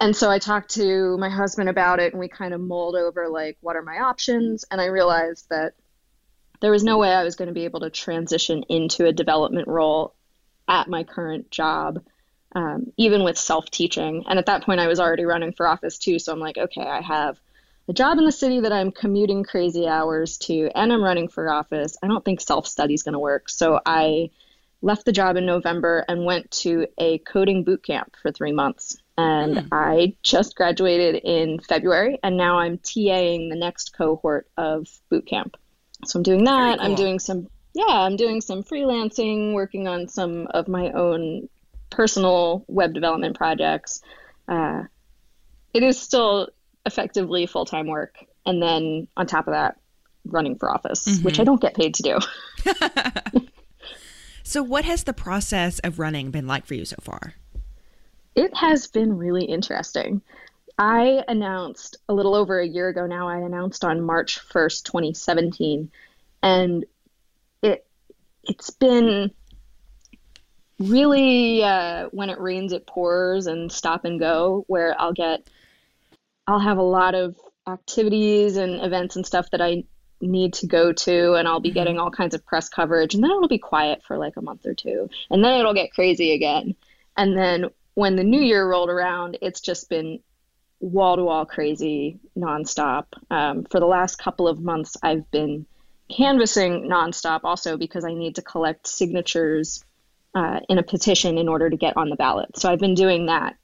And 0.00 0.16
so 0.16 0.30
I 0.30 0.38
talked 0.38 0.74
to 0.74 1.16
my 1.18 1.28
husband 1.28 1.68
about 1.68 2.00
it, 2.00 2.12
and 2.12 2.20
we 2.20 2.28
kind 2.28 2.54
of 2.54 2.60
mulled 2.60 2.96
over 2.96 3.28
like, 3.28 3.58
what 3.60 3.76
are 3.76 3.82
my 3.82 3.98
options? 3.98 4.64
And 4.70 4.80
I 4.80 4.86
realized 4.86 5.48
that 5.50 5.74
there 6.60 6.70
was 6.70 6.84
no 6.84 6.98
way 6.98 7.12
I 7.12 7.24
was 7.24 7.34
going 7.34 7.48
to 7.48 7.54
be 7.54 7.64
able 7.64 7.80
to 7.80 7.90
transition 7.90 8.64
into 8.68 9.06
a 9.06 9.12
development 9.12 9.66
role 9.66 10.14
at 10.68 10.88
my 10.88 11.02
current 11.02 11.50
job. 11.50 12.02
Um, 12.54 12.92
even 12.98 13.24
with 13.24 13.38
self 13.38 13.70
teaching. 13.70 14.24
And 14.28 14.38
at 14.38 14.44
that 14.46 14.64
point, 14.64 14.78
I 14.78 14.86
was 14.86 15.00
already 15.00 15.24
running 15.24 15.52
for 15.52 15.66
office 15.66 15.96
too. 15.96 16.18
So 16.18 16.32
I'm 16.32 16.38
like, 16.38 16.58
okay, 16.58 16.82
I 16.82 17.00
have 17.00 17.40
a 17.88 17.92
job 17.92 18.18
in 18.18 18.24
the 18.24 18.32
city 18.32 18.60
that 18.60 18.72
I'm 18.72 18.92
commuting 18.92 19.44
crazy 19.44 19.86
hours 19.86 20.38
to 20.38 20.70
and 20.74 20.92
I'm 20.92 21.02
running 21.02 21.28
for 21.28 21.50
office, 21.50 21.96
I 22.02 22.06
don't 22.06 22.24
think 22.24 22.40
self 22.40 22.66
study 22.66 22.94
is 22.94 23.02
going 23.02 23.14
to 23.14 23.18
work. 23.18 23.48
So 23.48 23.80
I 23.84 24.30
left 24.80 25.04
the 25.04 25.12
job 25.12 25.36
in 25.36 25.46
November 25.46 26.04
and 26.08 26.24
went 26.24 26.50
to 26.50 26.86
a 26.98 27.18
coding 27.18 27.64
boot 27.64 27.84
camp 27.84 28.16
for 28.20 28.32
three 28.32 28.52
months. 28.52 28.96
And 29.16 29.56
mm. 29.56 29.68
I 29.70 30.16
just 30.22 30.56
graduated 30.56 31.22
in 31.22 31.60
February, 31.60 32.18
and 32.22 32.36
now 32.36 32.58
I'm 32.58 32.78
TAing 32.78 33.50
the 33.50 33.56
next 33.56 33.96
cohort 33.96 34.48
of 34.56 34.88
boot 35.10 35.26
camp. 35.26 35.56
So 36.04 36.18
I'm 36.18 36.22
doing 36.22 36.44
that. 36.44 36.78
Cool. 36.78 36.86
I'm 36.86 36.94
doing 36.94 37.18
some, 37.18 37.48
yeah, 37.74 37.84
I'm 37.88 38.16
doing 38.16 38.40
some 38.40 38.64
freelancing, 38.64 39.52
working 39.52 39.86
on 39.86 40.08
some 40.08 40.48
of 40.48 40.66
my 40.66 40.90
own 40.92 41.48
personal 41.90 42.64
web 42.68 42.94
development 42.94 43.36
projects 43.36 44.00
uh, 44.48 44.84
it 45.72 45.82
is 45.82 45.98
still 45.98 46.48
effectively 46.86 47.46
full 47.46 47.64
time 47.64 47.86
work. 47.86 48.16
And 48.44 48.62
then 48.62 49.08
on 49.16 49.26
top 49.26 49.46
of 49.46 49.52
that, 49.52 49.78
running 50.24 50.56
for 50.56 50.70
office, 50.70 51.06
mm-hmm. 51.06 51.24
which 51.24 51.40
I 51.40 51.44
don't 51.44 51.60
get 51.60 51.74
paid 51.74 51.94
to 51.94 52.02
do. 52.02 52.18
so, 54.42 54.62
what 54.62 54.84
has 54.84 55.04
the 55.04 55.12
process 55.12 55.78
of 55.80 55.98
running 55.98 56.30
been 56.30 56.46
like 56.46 56.66
for 56.66 56.74
you 56.74 56.84
so 56.84 56.96
far? 57.00 57.34
It 58.34 58.56
has 58.56 58.86
been 58.86 59.16
really 59.16 59.44
interesting. 59.44 60.22
I 60.78 61.22
announced 61.28 61.98
a 62.08 62.14
little 62.14 62.34
over 62.34 62.58
a 62.58 62.66
year 62.66 62.88
ago 62.88 63.06
now, 63.06 63.28
I 63.28 63.38
announced 63.38 63.84
on 63.84 64.00
March 64.00 64.40
1st, 64.48 64.84
2017. 64.84 65.90
And 66.42 66.84
it 67.62 67.86
it's 68.44 68.70
been 68.70 69.30
really 70.78 71.62
uh, 71.62 72.08
when 72.10 72.30
it 72.30 72.40
rains 72.40 72.72
it 72.72 72.86
pours 72.86 73.46
and 73.46 73.70
stop 73.70 74.04
and 74.04 74.18
go 74.18 74.64
where 74.66 75.00
I'll 75.00 75.12
get 75.12 75.48
I'll 76.46 76.60
have 76.60 76.78
a 76.78 76.82
lot 76.82 77.14
of 77.14 77.36
activities 77.68 78.56
and 78.56 78.82
events 78.84 79.16
and 79.16 79.26
stuff 79.26 79.50
that 79.50 79.60
I 79.60 79.84
need 80.20 80.54
to 80.54 80.66
go 80.66 80.92
to 80.92 81.34
and 81.34 81.48
I'll 81.48 81.60
be 81.60 81.70
mm-hmm. 81.70 81.74
getting 81.74 81.98
all 81.98 82.10
kinds 82.10 82.34
of 82.34 82.44
press 82.46 82.68
coverage 82.68 83.14
and 83.14 83.22
then 83.22 83.30
it'll 83.30 83.48
be 83.48 83.58
quiet 83.58 84.02
for 84.06 84.18
like 84.18 84.36
a 84.36 84.42
month 84.42 84.66
or 84.66 84.74
two 84.74 85.10
and 85.30 85.44
then 85.44 85.58
it'll 85.58 85.74
get 85.74 85.92
crazy 85.92 86.32
again. 86.32 86.74
And 87.16 87.36
then 87.36 87.66
when 87.94 88.16
the 88.16 88.24
new 88.24 88.40
year 88.40 88.68
rolled 88.68 88.88
around, 88.88 89.38
it's 89.42 89.60
just 89.60 89.88
been 89.88 90.20
wall 90.80 91.16
to 91.16 91.24
wall 91.24 91.44
crazy 91.44 92.18
nonstop. 92.36 93.06
Um, 93.30 93.64
for 93.64 93.80
the 93.80 93.86
last 93.86 94.16
couple 94.16 94.48
of 94.48 94.60
months, 94.60 94.96
I've 95.02 95.30
been 95.30 95.66
canvassing 96.10 96.88
nonstop 96.88 97.40
also 97.44 97.76
because 97.76 98.04
I 98.04 98.14
need 98.14 98.36
to 98.36 98.42
collect 98.42 98.86
signatures 98.86 99.84
uh, 100.34 100.60
in 100.68 100.78
a 100.78 100.82
petition 100.82 101.38
in 101.38 101.48
order 101.48 101.68
to 101.68 101.76
get 101.76 101.96
on 101.96 102.08
the 102.08 102.16
ballot. 102.16 102.56
So 102.56 102.70
I've 102.70 102.78
been 102.78 102.94
doing 102.94 103.26
that 103.26 103.56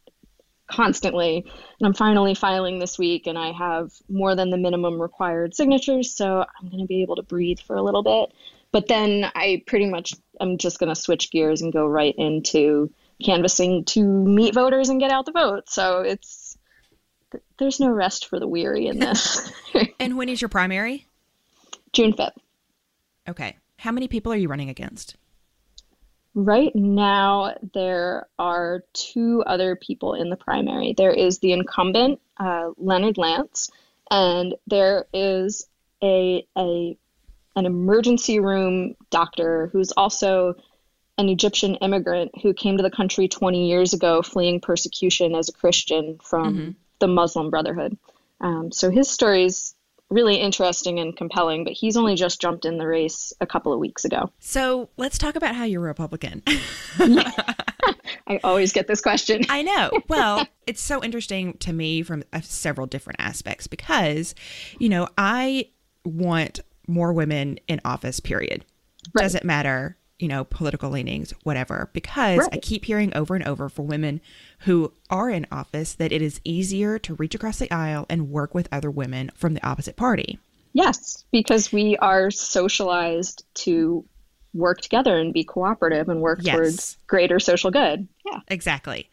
constantly. 0.69 1.45
And 1.81 1.87
I'm 1.87 1.95
finally 1.95 2.35
filing 2.35 2.79
this 2.79 2.99
week, 2.99 3.27
and 3.27 3.39
I 3.39 3.53
have 3.53 3.93
more 4.09 4.35
than 4.35 4.51
the 4.51 4.57
minimum 4.57 5.01
required 5.01 5.55
signatures. 5.55 6.15
So 6.15 6.45
I'm 6.61 6.69
going 6.69 6.81
to 6.81 6.87
be 6.87 7.03
able 7.03 7.17
to 7.17 7.23
breathe 7.23 7.59
for 7.61 7.77
a 7.77 7.83
little 7.83 8.03
bit. 8.03 8.33
But 8.71 8.87
then 8.87 9.31
I 9.35 9.63
pretty 9.67 9.87
much 9.87 10.15
I'm 10.41 10.59
just 10.59 10.79
going 10.79 10.91
to 10.91 11.01
switch 11.01 11.31
gears 11.31 11.63
and 11.63 11.73
go 11.73 11.87
right 11.87 12.15
into 12.17 12.93
canvassing 13.25 13.85
to 13.87 14.05
meet 14.05 14.55
voters 14.55 14.91
and 14.91 15.01
get 15.01 15.11
out 15.11 15.27
the 15.27 15.33
vote. 15.33 15.69
So 15.71 16.01
it's 16.01 16.57
there's 17.59 17.81
no 17.81 17.91
rest 17.91 18.27
for 18.27 18.39
the 18.39 18.47
weary 18.47 18.87
in 18.87 18.99
this. 18.99 19.51
and 20.01 20.17
when 20.17 20.29
is 20.29 20.41
your 20.41 20.49
primary? 20.49 21.07
June 21.93 22.13
5th. 22.13 22.37
Okay. 23.29 23.57
How 23.79 23.93
many 23.93 24.09
people 24.09 24.33
are 24.33 24.37
you 24.37 24.49
running 24.49 24.69
against? 24.69 25.17
Right 26.41 26.73
now, 26.77 27.57
there 27.75 28.29
are 28.39 28.85
two 28.93 29.43
other 29.45 29.75
people 29.75 30.15
in 30.15 30.31
the 30.31 30.37
primary. 30.37 30.95
There 30.97 31.11
is 31.11 31.41
the 31.41 31.51
incumbent, 31.51 32.21
uh, 32.37 32.71
Leonard 32.77 33.19
Lance, 33.19 33.73
and 34.09 34.55
there 34.69 35.07
is 35.13 35.67
a, 36.01 36.47
a 36.57 36.97
an 37.57 37.67
emergency 37.67 38.39
room 38.39 38.95
doctor 39.11 39.69
who's 39.73 39.91
also 39.91 40.55
an 41.19 41.29
Egyptian 41.29 41.75
immigrant 41.75 42.31
who 42.41 42.55
came 42.55 42.77
to 42.77 42.85
the 42.85 42.91
country 42.91 43.27
20 43.27 43.69
years 43.69 43.93
ago 43.93 44.23
fleeing 44.23 44.61
persecution 44.61 45.35
as 45.35 45.49
a 45.49 45.53
Christian 45.53 46.21
from 46.23 46.55
mm-hmm. 46.55 46.71
the 47.01 47.09
Muslim 47.09 47.51
Brotherhood. 47.51 47.99
Um, 48.41 48.71
so 48.71 48.93
his 48.93 49.11
story 49.11 49.43
is 49.43 49.75
really 50.11 50.37
interesting 50.37 50.99
and 50.99 51.17
compelling, 51.17 51.65
but 51.65 51.73
he's 51.73 51.97
only 51.97 52.15
just 52.15 52.41
jumped 52.41 52.65
in 52.65 52.79
the 52.79 52.87
race 52.87 53.33
a 53.41 53.47
couple 53.47 53.73
of 53.73 53.79
weeks 53.79 54.05
ago. 54.05 54.31
So 54.39 54.89
let's 54.97 55.19
talk 55.19 55.37
about 55.37 55.55
how 55.55 55.65
you're 55.65 55.85
a 55.85 55.89
Republican. 55.89 56.43
I 58.27 58.41
always 58.43 58.73
get 58.73 58.87
this 58.87 59.01
question. 59.01 59.45
I 59.49 59.63
know. 59.63 59.91
Well, 60.09 60.47
it's 60.67 60.81
so 60.81 61.03
interesting 61.03 61.55
to 61.59 61.73
me 61.73 62.03
from 62.03 62.25
uh, 62.33 62.41
several 62.41 62.87
different 62.87 63.21
aspects 63.21 63.67
because, 63.67 64.35
you 64.79 64.89
know, 64.89 65.09
I 65.19 65.69
want 66.05 66.61
more 66.87 67.13
women 67.13 67.59
in 67.69 67.81
office, 67.85 68.21
period. 68.21 68.65
Right. 69.15 69.23
Doesn't 69.23 69.45
matter 69.45 69.98
you 70.19 70.29
know, 70.29 70.45
political 70.45 70.91
leanings, 70.91 71.33
whatever, 71.45 71.91
because 71.93 72.39
right. 72.39 72.49
I 72.53 72.57
keep 72.59 72.85
hearing 72.85 73.15
over 73.15 73.35
and 73.35 73.47
over 73.47 73.69
for 73.69 73.83
women 73.83 74.21
who 74.61 74.93
are 75.11 75.31
in 75.31 75.47
office 75.53 75.95
that 75.95 76.13
it 76.13 76.23
is 76.23 76.41
easier 76.45 76.99
to 77.01 77.15
reach 77.15 77.35
across 77.35 77.59
the 77.59 77.71
aisle 77.71 78.07
and 78.09 78.31
work 78.31 78.55
with 78.55 78.69
other 78.73 78.91
women 78.91 79.31
from 79.35 79.55
the 79.55 79.65
opposite 79.67 79.97
party. 79.97 80.39
Yes, 80.73 81.25
because 81.31 81.73
we 81.73 81.97
are 81.99 82.31
socialized 82.31 83.45
to 83.55 84.05
work 84.55 84.81
together 84.81 85.17
and 85.19 85.33
be 85.33 85.45
cooperative 85.45 86.09
and 86.09 86.21
work 86.21 86.41
yes. 86.43 86.55
towards 86.55 86.99
greater 87.07 87.39
social 87.39 87.71
good. 87.71 88.09
Yeah. 88.27 88.41
Exactly. 88.49 89.09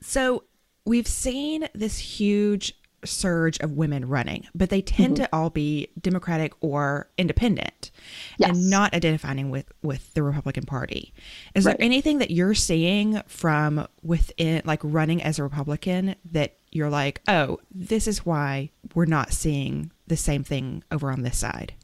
So 0.00 0.44
we've 0.84 1.08
seen 1.08 1.68
this 1.74 1.98
huge 1.98 2.74
surge 3.06 3.58
of 3.60 3.72
women 3.72 4.08
running, 4.08 4.46
but 4.54 4.70
they 4.70 4.82
tend 4.82 5.16
mm-hmm. 5.16 5.24
to 5.24 5.36
all 5.36 5.50
be 5.50 5.88
Democratic 6.00 6.52
or 6.60 7.08
independent 7.16 7.90
yes. 8.38 8.50
and 8.50 8.70
not 8.70 8.94
identifying 8.94 9.50
with, 9.50 9.72
with 9.82 10.12
the 10.14 10.22
Republican 10.22 10.64
Party. 10.64 11.12
Is 11.54 11.64
right. 11.64 11.76
there 11.76 11.84
anything 11.84 12.18
that 12.18 12.30
you're 12.30 12.54
seeing 12.54 13.22
from 13.26 13.86
within, 14.02 14.62
like 14.64 14.80
running 14.82 15.22
as 15.22 15.38
a 15.38 15.42
Republican, 15.42 16.16
that 16.32 16.56
you're 16.70 16.90
like, 16.90 17.20
oh, 17.28 17.58
this 17.74 18.06
is 18.06 18.26
why 18.26 18.70
we're 18.94 19.06
not 19.06 19.32
seeing 19.32 19.90
the 20.06 20.16
same 20.16 20.44
thing 20.44 20.84
over 20.90 21.10
on 21.10 21.22
this 21.22 21.38
side? 21.38 21.74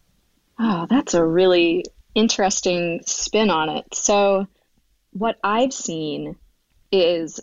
Oh, 0.58 0.86
that's 0.88 1.14
a 1.14 1.24
really 1.24 1.84
interesting 2.14 3.00
spin 3.06 3.50
on 3.50 3.68
it. 3.68 3.94
So, 3.94 4.46
what 5.12 5.38
I've 5.42 5.72
seen 5.72 6.36
is 6.90 7.40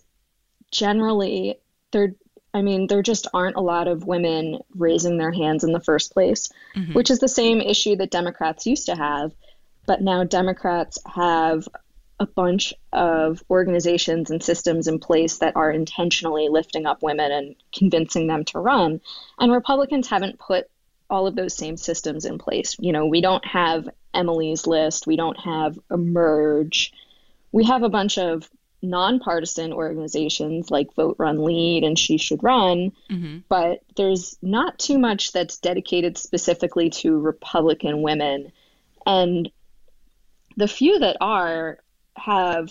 generally 0.71 1.59
there 1.91 2.15
I 2.53 2.61
mean, 2.61 2.87
there 2.87 3.03
just 3.03 3.27
aren't 3.33 3.57
a 3.57 3.61
lot 3.61 3.87
of 3.87 4.05
women 4.05 4.59
raising 4.75 5.17
their 5.17 5.31
hands 5.31 5.63
in 5.63 5.71
the 5.71 5.79
first 5.79 6.13
place, 6.13 6.49
mm-hmm. 6.75 6.93
which 6.93 7.11
is 7.11 7.19
the 7.19 7.27
same 7.27 7.61
issue 7.61 7.95
that 7.97 8.11
Democrats 8.11 8.65
used 8.65 8.87
to 8.87 8.95
have. 8.95 9.33
But 9.85 10.01
now 10.01 10.23
Democrats 10.23 10.97
have 11.05 11.67
a 12.19 12.25
bunch 12.25 12.73
of 12.91 13.41
organizations 13.49 14.29
and 14.29 14.43
systems 14.43 14.87
in 14.87 14.99
place 14.99 15.37
that 15.37 15.55
are 15.55 15.71
intentionally 15.71 16.49
lifting 16.49 16.85
up 16.85 17.01
women 17.01 17.31
and 17.31 17.55
convincing 17.73 18.27
them 18.27 18.43
to 18.45 18.59
run. 18.59 18.99
And 19.39 19.51
Republicans 19.51 20.07
haven't 20.07 20.39
put 20.39 20.69
all 21.09 21.27
of 21.27 21.35
those 21.35 21.55
same 21.55 21.77
systems 21.77 22.25
in 22.25 22.37
place. 22.37 22.75
You 22.79 22.91
know, 22.91 23.05
we 23.05 23.21
don't 23.21 23.45
have 23.45 23.89
Emily's 24.13 24.67
List, 24.67 25.07
we 25.07 25.15
don't 25.15 25.39
have 25.39 25.79
Emerge. 25.89 26.91
We 27.51 27.65
have 27.65 27.83
a 27.83 27.89
bunch 27.89 28.17
of 28.17 28.47
nonpartisan 28.81 29.73
organizations 29.73 30.71
like 30.71 30.93
Vote 30.95 31.17
Run 31.19 31.43
Lead 31.43 31.83
and 31.83 31.97
She 31.97 32.17
Should 32.17 32.43
Run, 32.43 32.91
mm-hmm. 33.09 33.39
but 33.49 33.81
there's 33.95 34.37
not 34.41 34.79
too 34.79 34.97
much 34.97 35.31
that's 35.31 35.57
dedicated 35.57 36.17
specifically 36.17 36.89
to 36.89 37.19
Republican 37.19 38.01
women. 38.01 38.51
And 39.05 39.51
the 40.55 40.67
few 40.67 40.99
that 40.99 41.17
are 41.21 41.79
have 42.15 42.69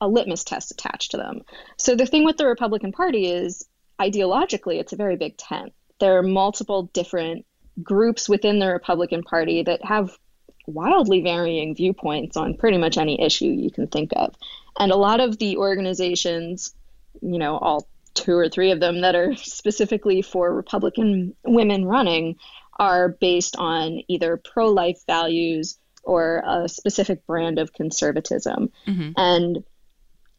a 0.00 0.08
litmus 0.08 0.44
test 0.44 0.70
attached 0.70 1.12
to 1.12 1.16
them. 1.16 1.42
So 1.78 1.96
the 1.96 2.06
thing 2.06 2.24
with 2.24 2.36
the 2.36 2.46
Republican 2.46 2.92
Party 2.92 3.26
is 3.26 3.66
ideologically, 4.00 4.78
it's 4.78 4.92
a 4.92 4.96
very 4.96 5.16
big 5.16 5.36
tent. 5.36 5.72
There 6.00 6.18
are 6.18 6.22
multiple 6.22 6.90
different 6.92 7.46
groups 7.82 8.28
within 8.28 8.58
the 8.58 8.68
Republican 8.68 9.22
Party 9.22 9.62
that 9.62 9.84
have 9.84 10.16
wildly 10.66 11.22
varying 11.22 11.74
viewpoints 11.74 12.36
on 12.36 12.56
pretty 12.56 12.78
much 12.78 12.98
any 12.98 13.20
issue 13.20 13.46
you 13.46 13.70
can 13.70 13.86
think 13.86 14.10
of. 14.16 14.34
And 14.78 14.92
a 14.92 14.96
lot 14.96 15.20
of 15.20 15.38
the 15.38 15.56
organizations, 15.56 16.74
you 17.20 17.38
know, 17.38 17.56
all 17.56 17.88
two 18.14 18.36
or 18.36 18.48
three 18.48 18.70
of 18.72 18.80
them 18.80 19.02
that 19.02 19.14
are 19.14 19.36
specifically 19.36 20.22
for 20.22 20.52
Republican 20.52 21.34
women 21.44 21.84
running 21.84 22.36
are 22.78 23.08
based 23.08 23.56
on 23.56 24.02
either 24.08 24.36
pro 24.36 24.68
life 24.68 25.00
values 25.06 25.78
or 26.02 26.42
a 26.46 26.68
specific 26.68 27.26
brand 27.26 27.58
of 27.58 27.72
conservatism. 27.72 28.70
Mm-hmm. 28.86 29.10
And 29.16 29.64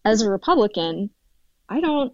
as 0.05 0.21
a 0.21 0.29
Republican, 0.29 1.09
I 1.67 1.81
don't 1.81 2.13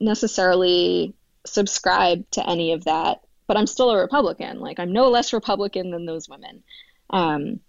necessarily 0.00 1.14
subscribe 1.44 2.30
to 2.32 2.48
any 2.48 2.72
of 2.72 2.84
that, 2.84 3.22
but 3.46 3.56
I'm 3.56 3.66
still 3.66 3.90
a 3.90 3.98
Republican. 3.98 4.60
Like, 4.60 4.78
I'm 4.78 4.92
no 4.92 5.08
less 5.10 5.32
Republican 5.32 5.90
than 5.90 6.06
those 6.06 6.28
women. 6.28 6.62
Um, 7.14 7.60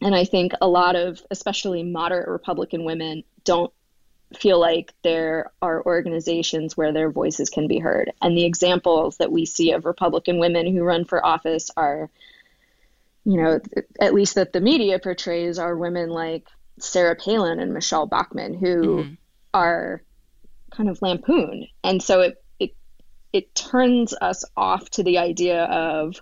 and 0.00 0.14
I 0.14 0.24
think 0.24 0.52
a 0.60 0.68
lot 0.68 0.96
of, 0.96 1.20
especially 1.30 1.82
moderate 1.82 2.28
Republican 2.28 2.84
women, 2.84 3.24
don't 3.44 3.72
feel 4.38 4.60
like 4.60 4.92
there 5.02 5.50
are 5.60 5.84
organizations 5.84 6.76
where 6.76 6.92
their 6.92 7.10
voices 7.10 7.50
can 7.50 7.66
be 7.66 7.78
heard. 7.78 8.12
And 8.22 8.36
the 8.36 8.44
examples 8.44 9.16
that 9.18 9.32
we 9.32 9.44
see 9.44 9.72
of 9.72 9.84
Republican 9.84 10.38
women 10.38 10.72
who 10.72 10.82
run 10.82 11.04
for 11.04 11.24
office 11.24 11.70
are, 11.76 12.10
you 13.24 13.42
know, 13.42 13.60
at 14.00 14.14
least 14.14 14.36
that 14.36 14.52
the 14.52 14.60
media 14.60 14.98
portrays 14.98 15.58
are 15.58 15.76
women 15.76 16.10
like 16.10 16.46
Sarah 16.78 17.16
Palin 17.16 17.58
and 17.58 17.72
Michele 17.72 18.06
Bachmann 18.06 18.54
who 18.54 18.76
mm-hmm. 18.82 19.14
are 19.52 20.02
kind 20.70 20.88
of 20.88 21.02
lampooned. 21.02 21.66
And 21.82 22.02
so 22.02 22.20
it, 22.20 22.44
it 22.58 22.74
it 23.32 23.54
turns 23.54 24.14
us 24.20 24.44
off 24.56 24.90
to 24.90 25.02
the 25.02 25.18
idea 25.18 25.64
of, 25.64 26.20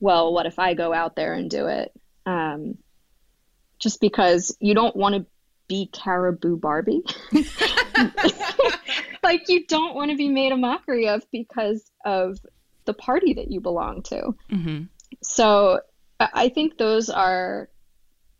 well, 0.00 0.32
what 0.32 0.46
if 0.46 0.58
I 0.58 0.74
go 0.74 0.92
out 0.92 1.16
there 1.16 1.34
and 1.34 1.50
do 1.50 1.66
it? 1.66 1.92
Um, 2.24 2.78
just 3.78 4.00
because 4.00 4.56
you 4.60 4.74
don't 4.74 4.96
want 4.96 5.14
to 5.14 5.26
be 5.68 5.88
Caribou 5.92 6.56
Barbie. 6.56 7.02
like 9.22 9.48
you 9.48 9.66
don't 9.66 9.94
want 9.94 10.10
to 10.10 10.16
be 10.16 10.28
made 10.28 10.52
a 10.52 10.56
mockery 10.56 11.08
of 11.08 11.24
because 11.32 11.90
of 12.04 12.38
the 12.84 12.94
party 12.94 13.34
that 13.34 13.50
you 13.50 13.60
belong 13.60 14.02
to. 14.02 14.34
Mm-hmm. 14.50 14.84
So 15.22 15.80
I 16.18 16.48
think 16.48 16.78
those 16.78 17.10
are 17.10 17.68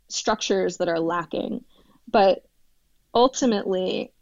structures 0.08 0.78
that 0.78 0.88
are 0.88 1.00
lacking. 1.00 1.64
But 2.08 2.44
ultimately, 3.14 4.12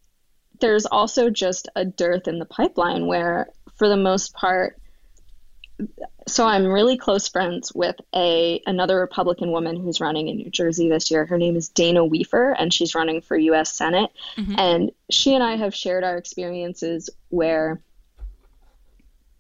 there's 0.61 0.87
also 0.87 1.31
just 1.31 1.69
a 1.77 1.85
dearth 1.85 2.29
in 2.29 2.39
the 2.39 2.47
pipeline 2.47 3.07
where, 3.07 3.49
for 3.77 3.89
the 3.89 3.97
most 3.97 4.35
part, 4.35 4.81
so 6.27 6.47
I'm 6.47 6.67
really 6.67 6.97
close 6.97 7.29
friends 7.29 7.73
with 7.75 7.97
a 8.15 8.63
another 8.67 8.99
Republican 8.99 9.51
woman 9.51 9.77
who's 9.77 10.01
running 10.01 10.29
in 10.29 10.37
New 10.37 10.51
Jersey 10.51 10.89
this 10.89 11.11
year. 11.11 11.27
Her 11.27 11.39
name 11.39 11.57
is 11.57 11.69
Dana 11.69 12.01
Wefer, 12.01 12.55
and 12.59 12.73
she's 12.73 12.95
running 12.95 13.21
for 13.21 13.37
U.S. 13.37 13.75
Senate. 13.75 14.11
Mm-hmm. 14.37 14.55
And 14.59 14.93
she 15.11 15.35
and 15.35 15.43
I 15.43 15.57
have 15.57 15.75
shared 15.75 16.05
our 16.05 16.17
experiences 16.17 17.11
where 17.29 17.81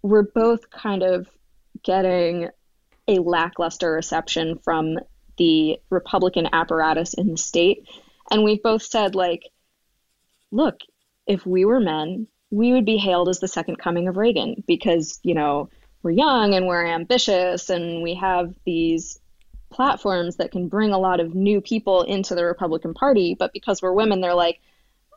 we're 0.03 0.23
both 0.23 0.71
kind 0.71 1.03
of 1.03 1.29
getting 1.83 2.51
a 3.09 3.19
lackluster 3.19 3.93
reception 3.93 4.59
from 4.59 4.99
the 5.39 5.81
Republican 5.91 6.49
apparatus 6.53 7.15
in 7.15 7.31
the 7.31 7.37
state. 7.37 7.89
And 8.31 8.45
we've 8.45 8.63
both 8.63 8.83
said, 8.83 9.15
like, 9.15 9.49
look, 10.51 10.81
if 11.27 11.47
we 11.47 11.65
were 11.65 11.81
men, 11.81 12.27
we 12.51 12.73
would 12.73 12.85
be 12.85 12.99
hailed 12.99 13.29
as 13.29 13.41
the 13.41 13.49
second 13.49 13.77
coming 13.77 14.09
of 14.09 14.17
Reagan 14.17 14.63
because, 14.67 15.19
you 15.23 15.35
know, 15.35 15.69
we're 16.05 16.13
young 16.13 16.55
and 16.55 16.67
we're 16.67 16.87
ambitious 16.87 17.71
and 17.71 18.03
we 18.03 18.15
have 18.15 18.55
these 18.65 19.19
platforms 19.71 20.37
that 20.37 20.53
can 20.53 20.69
bring 20.69 20.93
a 20.93 20.99
lot 20.99 21.19
of 21.19 21.35
new 21.35 21.61
people 21.61 22.03
into 22.03 22.35
the 22.35 22.45
Republican 22.45 22.95
Party. 22.95 23.35
But 23.37 23.53
because 23.53 23.83
we're 23.83 23.93
women, 23.93 24.21
they're 24.21 24.35
like, 24.35 24.61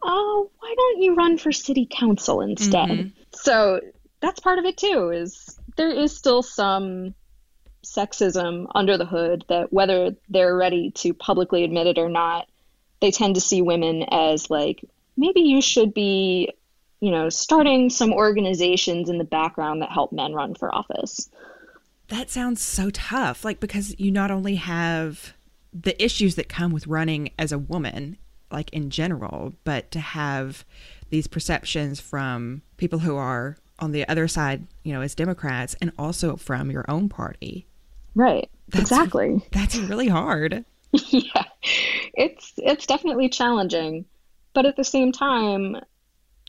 oh, 0.01 0.49
why 0.59 0.73
don't 0.75 1.01
you 1.01 1.13
run 1.15 1.37
for 1.37 1.51
city 1.51 1.87
council 1.89 2.41
instead? 2.41 2.89
Mm-hmm. 2.89 3.09
So 3.33 3.81
that's 4.21 4.39
part 4.39 4.57
of 4.57 4.65
it 4.65 4.77
too, 4.77 5.09
is 5.09 5.59
there 5.75 5.91
is 5.91 6.15
still 6.15 6.41
some 6.41 7.13
sexism 7.85 8.65
under 8.73 8.97
the 8.97 9.05
hood 9.05 9.45
that 9.49 9.71
whether 9.71 10.15
they're 10.29 10.55
ready 10.55 10.91
to 10.91 11.13
publicly 11.13 11.63
admit 11.63 11.87
it 11.87 11.97
or 11.97 12.09
not, 12.09 12.47
they 13.01 13.11
tend 13.11 13.35
to 13.35 13.41
see 13.41 13.61
women 13.61 14.05
as 14.11 14.49
like, 14.49 14.83
maybe 15.15 15.41
you 15.41 15.61
should 15.61 15.93
be, 15.93 16.53
you 16.99 17.11
know, 17.11 17.29
starting 17.29 17.89
some 17.89 18.13
organizations 18.13 19.09
in 19.09 19.17
the 19.17 19.23
background 19.23 19.81
that 19.81 19.91
help 19.91 20.11
men 20.11 20.33
run 20.33 20.55
for 20.55 20.73
office. 20.73 21.29
That 22.09 22.29
sounds 22.29 22.61
so 22.61 22.89
tough. 22.89 23.43
Like, 23.43 23.59
because 23.59 23.97
you 23.99 24.11
not 24.11 24.31
only 24.31 24.55
have 24.55 25.33
the 25.73 26.01
issues 26.03 26.35
that 26.35 26.49
come 26.49 26.71
with 26.71 26.87
running 26.87 27.31
as 27.37 27.51
a 27.51 27.59
woman, 27.59 28.17
like 28.51 28.71
in 28.71 28.89
general, 28.89 29.53
but 29.63 29.91
to 29.91 29.99
have 29.99 30.65
these 31.09 31.27
perceptions 31.27 31.99
from 31.99 32.61
people 32.77 32.99
who 32.99 33.15
are 33.15 33.57
on 33.79 33.91
the 33.91 34.07
other 34.07 34.27
side, 34.27 34.65
you 34.83 34.93
know, 34.93 35.01
as 35.01 35.13
Democrats 35.15 35.75
and 35.81 35.91
also 35.97 36.35
from 36.35 36.71
your 36.71 36.85
own 36.89 37.09
party. 37.09 37.67
Right. 38.15 38.49
That's, 38.69 38.81
exactly. 38.81 39.45
That's 39.51 39.77
really 39.77 40.07
hard. 40.07 40.65
yeah. 40.91 41.43
It's 42.13 42.53
it's 42.57 42.87
definitely 42.87 43.29
challenging. 43.29 44.05
But 44.53 44.65
at 44.65 44.75
the 44.75 44.83
same 44.83 45.11
time, 45.11 45.77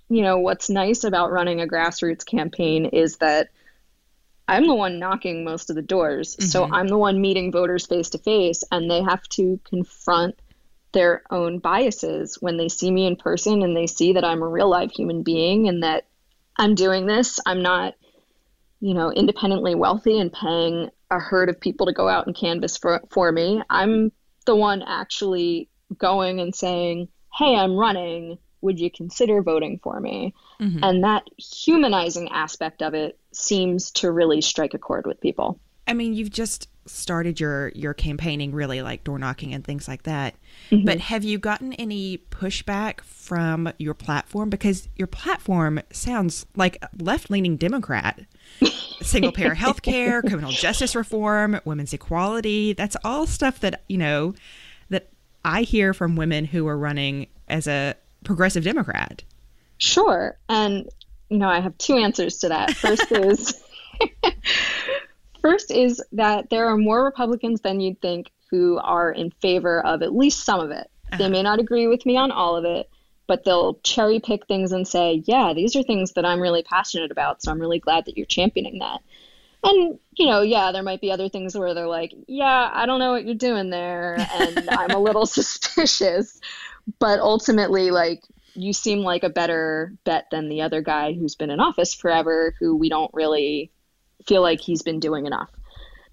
you 0.09 0.23
know, 0.23 0.38
what's 0.38 0.71
nice 0.71 1.05
about 1.05 1.33
running 1.33 1.61
a 1.61 1.67
grassroots 1.67 2.25
campaign 2.25 2.87
is 2.87 3.19
that 3.19 3.49
I'm 4.47 4.67
the 4.67 4.75
one 4.75 4.99
knocking 4.99 5.45
most 5.45 5.69
of 5.69 5.77
the 5.77 5.83
doors. 5.83 6.35
Mm-hmm. 6.35 6.47
So 6.47 6.65
I'm 6.65 6.88
the 6.88 6.97
one 6.97 7.21
meeting 7.21 7.53
voters 7.53 7.87
face 7.87 8.11
to 8.11 8.19
face 8.19 8.65
and 8.73 8.91
they 8.91 9.03
have 9.03 9.23
to 9.31 9.61
confront 9.65 10.41
their 10.93 11.23
own 11.31 11.59
biases 11.59 12.38
when 12.41 12.57
they 12.57 12.69
see 12.69 12.91
me 12.91 13.07
in 13.07 13.17
person 13.17 13.62
and 13.62 13.77
they 13.77 13.87
see 13.87 14.14
that 14.14 14.25
I'm 14.25 14.42
a 14.42 14.49
real 14.49 14.71
live 14.71 14.90
human 14.90 15.23
being 15.23 15.68
and 15.68 15.83
that 15.83 16.07
I'm 16.57 16.75
doing 16.75 17.07
this. 17.07 17.38
I'm 17.44 17.62
not, 17.62 17.94
you 18.81 18.94
know, 18.94 19.12
independently 19.12 19.75
wealthy 19.75 20.18
and 20.18 20.33
paying 20.33 20.88
a 21.11 21.18
herd 21.18 21.51
of 21.51 21.61
people 21.61 21.87
to 21.87 21.92
go 21.92 22.09
out 22.09 22.27
and 22.27 22.35
canvass 22.35 22.79
for, 22.79 23.03
for 23.11 23.31
me. 23.31 23.62
I'm 23.68 24.12
the 24.47 24.57
one 24.57 24.83
actually 24.83 25.68
going 25.97 26.40
and 26.40 26.55
saying, 26.55 27.09
hey, 27.35 27.55
I'm 27.55 27.77
running. 27.77 28.38
Would 28.61 28.81
you 28.81 28.90
consider 28.90 29.42
voting 29.42 29.81
for 29.83 30.01
me? 30.01 30.35
Mm-hmm. 30.61 30.83
And 30.83 31.05
that 31.05 31.25
humanizing 31.37 32.29
aspect 32.31 32.83
of 32.83 32.94
it 32.94 33.18
seems 33.33 33.90
to 33.92 34.11
really 34.11 34.40
strike 34.40 34.75
a 34.75 34.79
chord 34.79 35.07
with 35.07 35.21
people. 35.21 35.61
I 35.87 35.94
mean, 35.94 36.14
you've 36.14 36.31
just 36.31 36.68
started 36.90 37.38
your 37.38 37.68
your 37.75 37.94
campaigning 37.94 38.53
really 38.53 38.83
like 38.83 39.05
door 39.05 39.18
knocking 39.18 39.55
and 39.55 39.64
things 39.64 39.88
like 39.88 40.05
that. 40.05 40.35
Mm-hmm. 40.71 40.85
But 40.85 41.01
have 41.01 41.25
you 41.25 41.38
gotten 41.38 41.73
any 41.75 42.18
pushback 42.31 43.01
from 43.03 43.73
your 43.79 43.94
platform 43.94 44.51
because 44.51 44.88
your 44.97 45.07
platform 45.07 45.81
sounds 45.92 46.47
like 46.57 46.83
left-leaning 46.99 47.57
Democrat? 47.57 48.21
Single 49.01 49.33
payer 49.33 49.55
health 49.55 49.83
care, 49.83 50.23
criminal 50.23 50.51
justice 50.51 50.97
reform, 50.97 51.61
women's 51.64 51.92
equality, 51.92 52.73
that's 52.73 52.97
all 53.05 53.27
stuff 53.27 53.61
that, 53.61 53.85
you 53.88 53.97
know, 53.97 54.35
that 54.90 55.09
I 55.44 55.62
hear 55.62 55.94
from 55.94 56.16
women 56.16 56.44
who 56.44 56.66
are 56.66 56.77
running 56.77 57.29
as 57.49 57.68
a 57.68 57.94
progressive 58.24 58.64
Democrat. 58.64 59.22
Sure. 59.78 60.38
And 60.48 60.88
you 61.28 61.38
know, 61.38 61.48
I 61.48 61.61
have 61.61 61.76
two 61.78 61.96
answers 61.96 62.38
to 62.38 62.48
that. 62.48 62.72
First 62.72 63.07
is 63.12 63.62
First 65.40 65.70
is 65.70 66.02
that 66.12 66.50
there 66.50 66.66
are 66.66 66.76
more 66.76 67.04
Republicans 67.04 67.61
than 67.61 67.81
you'd 67.81 68.00
think 68.00 68.31
who 68.50 68.78
are 68.78 69.11
in 69.11 69.31
favor 69.31 69.85
of 69.85 70.02
at 70.02 70.14
least 70.14 70.44
some 70.44 70.61
of 70.61 70.70
it. 70.70 70.90
Uh-huh. 71.07 71.18
They 71.18 71.28
may 71.28 71.42
not 71.42 71.61
agree 71.61 71.87
with 71.87 72.04
me 72.07 72.16
on 72.16 72.31
all 72.31 72.57
of 72.57 72.64
it, 72.64 72.90
but 73.26 73.44
they'll 73.44 73.74
cherry 73.83 74.20
pick 74.20 74.46
things 74.46 74.72
and 74.72 74.87
say, 74.87 75.22
yeah, 75.26 75.52
these 75.54 75.76
are 75.76 75.83
things 75.83 76.12
that 76.12 76.24
I'm 76.24 76.40
really 76.40 76.62
passionate 76.62 77.11
about. 77.11 77.42
So 77.42 77.50
I'm 77.50 77.61
really 77.61 77.78
glad 77.78 78.07
that 78.07 78.16
you're 78.16 78.26
championing 78.26 78.81
that. 78.81 79.00
And, 79.62 79.98
you 80.16 80.26
know, 80.26 80.40
yeah, 80.42 80.72
there 80.72 80.83
might 80.83 81.00
be 81.00 81.11
other 81.11 81.28
things 81.28 81.57
where 81.57 81.74
they're 81.74 81.88
like, 81.88 82.12
yeah, 82.26 82.70
I 82.72 82.87
don't 82.87 83.00
know 83.00 83.12
what 83.12 83.24
you're 83.24 83.35
doing 83.35 83.70
there. 83.70 84.16
And 84.35 84.68
I'm 84.70 84.90
a 84.90 84.98
little 84.98 85.26
suspicious. 85.26 86.40
But 86.98 87.20
ultimately, 87.20 87.90
like, 87.90 88.22
you 88.55 88.72
seem 88.72 89.01
like 89.01 89.22
a 89.22 89.31
better 89.31 89.94
bet 90.05 90.27
than 90.31 90.48
the 90.48 90.62
other 90.62 90.83
guy 90.83 91.12
who's 91.12 91.35
been 91.35 91.51
in 91.51 91.61
office 91.61 91.94
forever, 91.94 92.55
who 92.59 92.77
we 92.77 92.88
don't 92.88 93.12
really 93.14 93.70
feel 94.27 94.42
like 94.42 94.61
he's 94.61 94.83
been 94.83 95.01
doing 95.01 95.27
enough. 95.27 95.51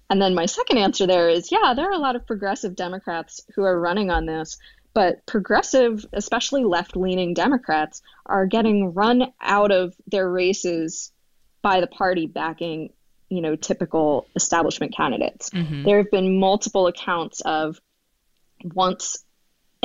And 0.08 0.22
then 0.22 0.34
my 0.34 0.46
second 0.46 0.78
answer 0.78 1.06
there 1.06 1.28
is 1.28 1.50
yeah, 1.50 1.74
there 1.74 1.88
are 1.88 1.92
a 1.92 1.98
lot 1.98 2.16
of 2.16 2.26
progressive 2.26 2.76
Democrats 2.76 3.40
who 3.54 3.64
are 3.64 3.78
running 3.78 4.10
on 4.10 4.26
this, 4.26 4.58
but 4.94 5.26
progressive, 5.26 6.06
especially 6.12 6.64
left 6.64 6.96
leaning 6.96 7.34
Democrats, 7.34 8.02
are 8.24 8.46
getting 8.46 8.94
run 8.94 9.32
out 9.40 9.72
of 9.72 9.94
their 10.06 10.30
races 10.30 11.12
by 11.60 11.80
the 11.80 11.86
party 11.88 12.26
backing, 12.26 12.92
you 13.28 13.40
know, 13.40 13.56
typical 13.56 14.28
establishment 14.36 14.94
candidates. 14.96 15.50
Mm-hmm. 15.50 15.82
There 15.82 15.98
have 15.98 16.10
been 16.10 16.38
multiple 16.38 16.86
accounts 16.86 17.40
of 17.40 17.80
once 18.62 19.24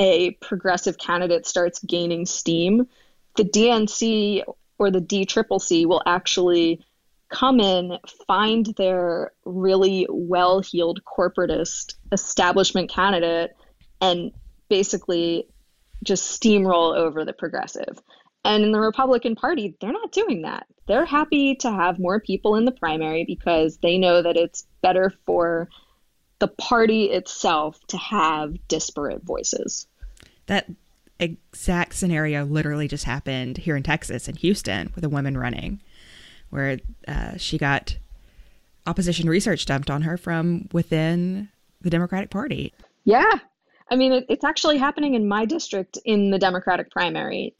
a 0.02 0.32
progressive 0.40 0.98
candidate 0.98 1.46
starts 1.46 1.78
gaining 1.78 2.26
steam, 2.26 2.88
the 3.36 3.44
DNC 3.44 4.42
or 4.78 4.90
the 4.90 5.00
DCCC 5.00 5.86
will 5.86 6.02
actually 6.04 6.84
come 7.28 7.60
in, 7.60 7.98
find 8.26 8.66
their 8.76 9.32
really 9.44 10.06
well 10.10 10.60
heeled 10.60 11.00
corporatist 11.04 11.94
establishment 12.10 12.90
candidate, 12.90 13.56
and 14.00 14.32
basically 14.68 15.46
just 16.02 16.40
steamroll 16.40 16.96
over 16.96 17.24
the 17.24 17.32
progressive. 17.32 18.02
And 18.44 18.64
in 18.64 18.72
the 18.72 18.80
Republican 18.80 19.36
Party, 19.36 19.76
they're 19.80 19.92
not 19.92 20.10
doing 20.10 20.42
that. 20.42 20.66
They're 20.88 21.06
happy 21.06 21.54
to 21.56 21.70
have 21.70 22.00
more 22.00 22.18
people 22.18 22.56
in 22.56 22.64
the 22.64 22.72
primary 22.72 23.24
because 23.24 23.78
they 23.78 23.98
know 23.98 24.20
that 24.20 24.36
it's 24.36 24.66
better 24.82 25.14
for 25.24 25.68
the 26.40 26.48
party 26.48 27.04
itself 27.04 27.78
to 27.86 27.96
have 27.96 28.56
disparate 28.66 29.22
voices. 29.22 29.86
That 30.52 30.70
exact 31.18 31.94
scenario 31.94 32.44
literally 32.44 32.86
just 32.86 33.04
happened 33.04 33.56
here 33.56 33.74
in 33.74 33.82
Texas, 33.82 34.28
in 34.28 34.36
Houston, 34.36 34.92
with 34.94 35.02
a 35.02 35.08
woman 35.08 35.38
running 35.38 35.80
where 36.50 36.78
uh, 37.08 37.38
she 37.38 37.56
got 37.56 37.96
opposition 38.86 39.30
research 39.30 39.64
dumped 39.64 39.90
on 39.90 40.02
her 40.02 40.18
from 40.18 40.68
within 40.70 41.48
the 41.80 41.88
Democratic 41.88 42.28
Party. 42.28 42.74
Yeah. 43.04 43.32
I 43.90 43.96
mean, 43.96 44.12
it, 44.12 44.26
it's 44.28 44.44
actually 44.44 44.76
happening 44.76 45.14
in 45.14 45.26
my 45.26 45.46
district 45.46 45.96
in 46.04 46.30
the 46.30 46.38
Democratic 46.38 46.90
primary. 46.90 47.54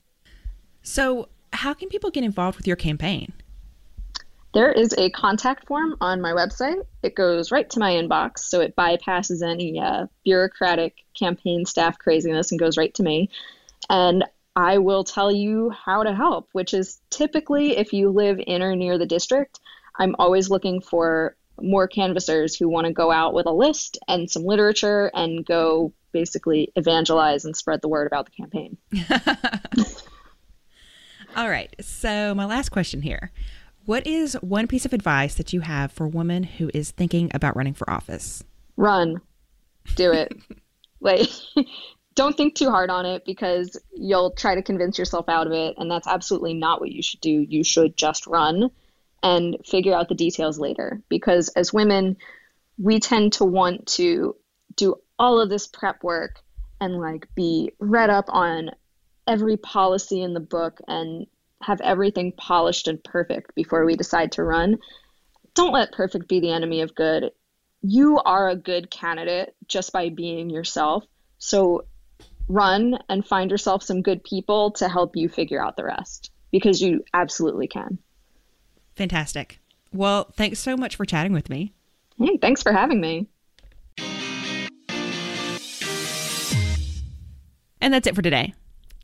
So, 0.82 1.30
how 1.54 1.72
can 1.72 1.88
people 1.88 2.10
get 2.10 2.24
involved 2.24 2.58
with 2.58 2.66
your 2.66 2.76
campaign? 2.76 3.32
There 4.52 4.70
is 4.70 4.94
a 4.98 5.10
contact 5.10 5.66
form 5.66 5.96
on 6.00 6.20
my 6.20 6.32
website. 6.32 6.84
It 7.02 7.14
goes 7.14 7.50
right 7.50 7.68
to 7.70 7.78
my 7.78 7.92
inbox, 7.92 8.40
so 8.40 8.60
it 8.60 8.76
bypasses 8.76 9.42
any 9.42 9.80
uh, 9.80 10.06
bureaucratic 10.24 10.96
campaign 11.18 11.64
staff 11.64 11.98
craziness 11.98 12.50
and 12.50 12.60
goes 12.60 12.76
right 12.76 12.92
to 12.94 13.02
me. 13.02 13.30
And 13.88 14.24
I 14.54 14.78
will 14.78 15.04
tell 15.04 15.32
you 15.32 15.70
how 15.70 16.02
to 16.02 16.14
help, 16.14 16.50
which 16.52 16.74
is 16.74 17.00
typically 17.08 17.78
if 17.78 17.94
you 17.94 18.10
live 18.10 18.38
in 18.46 18.62
or 18.62 18.76
near 18.76 18.98
the 18.98 19.06
district, 19.06 19.58
I'm 19.98 20.14
always 20.18 20.50
looking 20.50 20.82
for 20.82 21.34
more 21.60 21.88
canvassers 21.88 22.54
who 22.54 22.68
want 22.68 22.86
to 22.86 22.92
go 22.92 23.10
out 23.10 23.32
with 23.32 23.46
a 23.46 23.52
list 23.52 23.98
and 24.08 24.30
some 24.30 24.44
literature 24.44 25.10
and 25.14 25.46
go 25.46 25.94
basically 26.12 26.70
evangelize 26.76 27.46
and 27.46 27.56
spread 27.56 27.80
the 27.80 27.88
word 27.88 28.06
about 28.06 28.26
the 28.26 28.32
campaign. 28.32 28.76
All 31.36 31.48
right. 31.48 31.74
So, 31.80 32.34
my 32.34 32.44
last 32.44 32.68
question 32.68 33.00
here 33.00 33.32
What 33.84 34.06
is 34.06 34.34
one 34.34 34.68
piece 34.68 34.84
of 34.84 34.92
advice 34.92 35.34
that 35.34 35.52
you 35.52 35.60
have 35.60 35.90
for 35.90 36.04
a 36.04 36.08
woman 36.08 36.44
who 36.44 36.70
is 36.72 36.92
thinking 36.92 37.30
about 37.34 37.56
running 37.56 37.74
for 37.74 37.88
office? 37.90 38.44
Run. 38.76 39.20
Do 39.96 40.12
it. 40.12 40.32
like, 41.00 41.28
don't 42.14 42.36
think 42.36 42.54
too 42.54 42.70
hard 42.70 42.90
on 42.90 43.06
it 43.06 43.24
because 43.24 43.76
you'll 43.92 44.30
try 44.30 44.54
to 44.54 44.62
convince 44.62 44.98
yourself 44.98 45.28
out 45.28 45.48
of 45.48 45.52
it. 45.52 45.74
And 45.78 45.90
that's 45.90 46.06
absolutely 46.06 46.54
not 46.54 46.80
what 46.80 46.92
you 46.92 47.02
should 47.02 47.20
do. 47.20 47.30
You 47.30 47.64
should 47.64 47.96
just 47.96 48.28
run 48.28 48.70
and 49.20 49.56
figure 49.64 49.94
out 49.94 50.08
the 50.08 50.14
details 50.14 50.60
later. 50.60 51.02
Because 51.08 51.48
as 51.48 51.72
women, 51.72 52.16
we 52.78 53.00
tend 53.00 53.34
to 53.34 53.44
want 53.44 53.86
to 53.86 54.36
do 54.76 54.94
all 55.18 55.40
of 55.40 55.48
this 55.48 55.66
prep 55.66 56.04
work 56.04 56.40
and 56.80 57.00
like 57.00 57.28
be 57.34 57.72
read 57.80 58.10
up 58.10 58.26
on 58.28 58.70
every 59.26 59.56
policy 59.56 60.22
in 60.22 60.34
the 60.34 60.40
book 60.40 60.80
and 60.86 61.26
have 61.62 61.80
everything 61.80 62.32
polished 62.32 62.88
and 62.88 63.02
perfect 63.02 63.54
before 63.54 63.84
we 63.84 63.96
decide 63.96 64.32
to 64.32 64.44
run. 64.44 64.78
Don't 65.54 65.72
let 65.72 65.92
perfect 65.92 66.28
be 66.28 66.40
the 66.40 66.50
enemy 66.50 66.80
of 66.80 66.94
good. 66.94 67.30
You 67.82 68.18
are 68.18 68.48
a 68.48 68.56
good 68.56 68.90
candidate 68.90 69.54
just 69.68 69.92
by 69.92 70.08
being 70.08 70.50
yourself. 70.50 71.04
So 71.38 71.84
run 72.48 72.98
and 73.08 73.26
find 73.26 73.50
yourself 73.50 73.82
some 73.82 74.02
good 74.02 74.22
people 74.24 74.72
to 74.72 74.88
help 74.88 75.16
you 75.16 75.28
figure 75.28 75.64
out 75.64 75.76
the 75.76 75.84
rest 75.84 76.30
because 76.50 76.80
you 76.80 77.04
absolutely 77.14 77.66
can. 77.66 77.98
Fantastic. 78.94 79.58
Well, 79.92 80.30
thanks 80.36 80.58
so 80.58 80.76
much 80.76 80.96
for 80.96 81.04
chatting 81.04 81.32
with 81.32 81.48
me. 81.48 81.74
Hey, 82.18 82.38
thanks 82.40 82.62
for 82.62 82.72
having 82.72 83.00
me. 83.00 83.26
And 87.80 87.92
that's 87.92 88.06
it 88.06 88.14
for 88.14 88.22
today. 88.22 88.54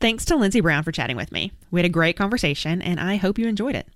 Thanks 0.01 0.23
to 0.25 0.35
Lindsay 0.37 0.61
Brown 0.61 0.83
for 0.83 0.93
chatting 0.93 1.17
with 1.17 1.31
me. 1.31 1.51
We 1.71 1.79
had 1.79 1.85
a 1.85 1.89
great 1.89 2.15
conversation, 2.15 2.81
and 2.81 3.01
I 3.01 3.17
hope 3.17 3.37
you 3.37 3.47
enjoyed 3.47 3.75
it. 3.75 3.87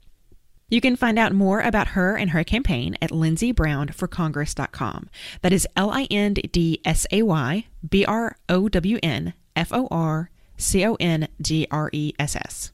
You 0.70 0.82
can 0.82 0.98
find 0.98 1.18
out 1.18 1.34
more 1.34 1.62
about 1.62 1.90
her 1.90 2.18
and 2.18 2.32
her 2.32 2.44
campaign 2.44 2.98
at 3.02 3.12
lindsaybrownforcongress.com. 3.12 5.10
That 5.42 5.54
is 5.54 5.68
L 5.78 5.92
I 5.92 6.04
N 6.12 6.34
D 6.34 6.82
S 6.84 7.08
A 7.12 7.22
Y 7.22 7.68
B 7.88 8.04
R 8.06 8.36
O 8.50 8.68
W 8.68 9.00
N 9.02 9.34
F 9.56 9.72
O 9.72 9.88
R 9.92 10.30
C 10.58 10.86
O 10.86 10.96
N 10.96 11.30
G 11.42 11.68
R 11.72 11.90
E 11.94 12.12
S 12.20 12.36
S. 12.36 12.72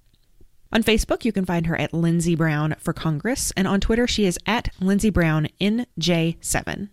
On 0.72 0.82
Facebook, 0.82 1.26
you 1.26 1.32
can 1.32 1.46
find 1.46 1.68
her 1.68 1.80
at 1.80 1.94
Lindsay 1.94 2.36
Brown 2.36 2.76
for 2.80 2.94
Congress, 2.94 3.52
and 3.58 3.68
on 3.68 3.80
Twitter, 3.80 4.08
she 4.08 4.26
is 4.26 4.40
at 4.46 4.70
Lindsay 4.80 5.10
Brown 5.10 5.50
NJ7. 5.60 6.90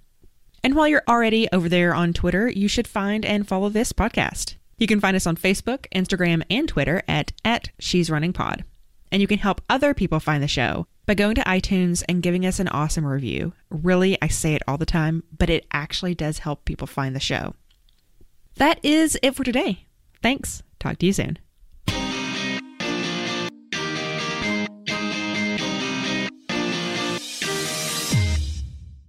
And 0.62 0.74
while 0.74 0.88
you're 0.88 1.02
already 1.08 1.48
over 1.52 1.68
there 1.68 1.94
on 1.94 2.12
Twitter, 2.12 2.48
you 2.48 2.68
should 2.68 2.88
find 2.88 3.24
and 3.24 3.46
follow 3.46 3.68
this 3.68 3.92
podcast. 3.92 4.56
You 4.78 4.86
can 4.86 5.00
find 5.00 5.16
us 5.16 5.26
on 5.26 5.36
Facebook, 5.36 5.86
Instagram, 5.94 6.42
and 6.50 6.68
Twitter 6.68 7.02
at, 7.08 7.32
at 7.44 7.70
She's 7.78 8.10
Running 8.10 8.34
Pod. 8.34 8.64
And 9.10 9.22
you 9.22 9.28
can 9.28 9.38
help 9.38 9.62
other 9.70 9.94
people 9.94 10.20
find 10.20 10.42
the 10.42 10.48
show 10.48 10.86
by 11.06 11.14
going 11.14 11.36
to 11.36 11.42
iTunes 11.42 12.02
and 12.08 12.22
giving 12.22 12.44
us 12.44 12.58
an 12.58 12.68
awesome 12.68 13.06
review. 13.06 13.54
Really, 13.70 14.18
I 14.20 14.28
say 14.28 14.54
it 14.54 14.62
all 14.68 14.76
the 14.76 14.84
time, 14.84 15.22
but 15.36 15.48
it 15.48 15.64
actually 15.72 16.14
does 16.14 16.40
help 16.40 16.64
people 16.64 16.86
find 16.86 17.16
the 17.16 17.20
show. 17.20 17.54
That 18.56 18.84
is 18.84 19.18
it 19.22 19.34
for 19.34 19.44
today. 19.44 19.86
Thanks. 20.22 20.62
Talk 20.78 20.98
to 20.98 21.06
you 21.06 21.12
soon. 21.12 21.38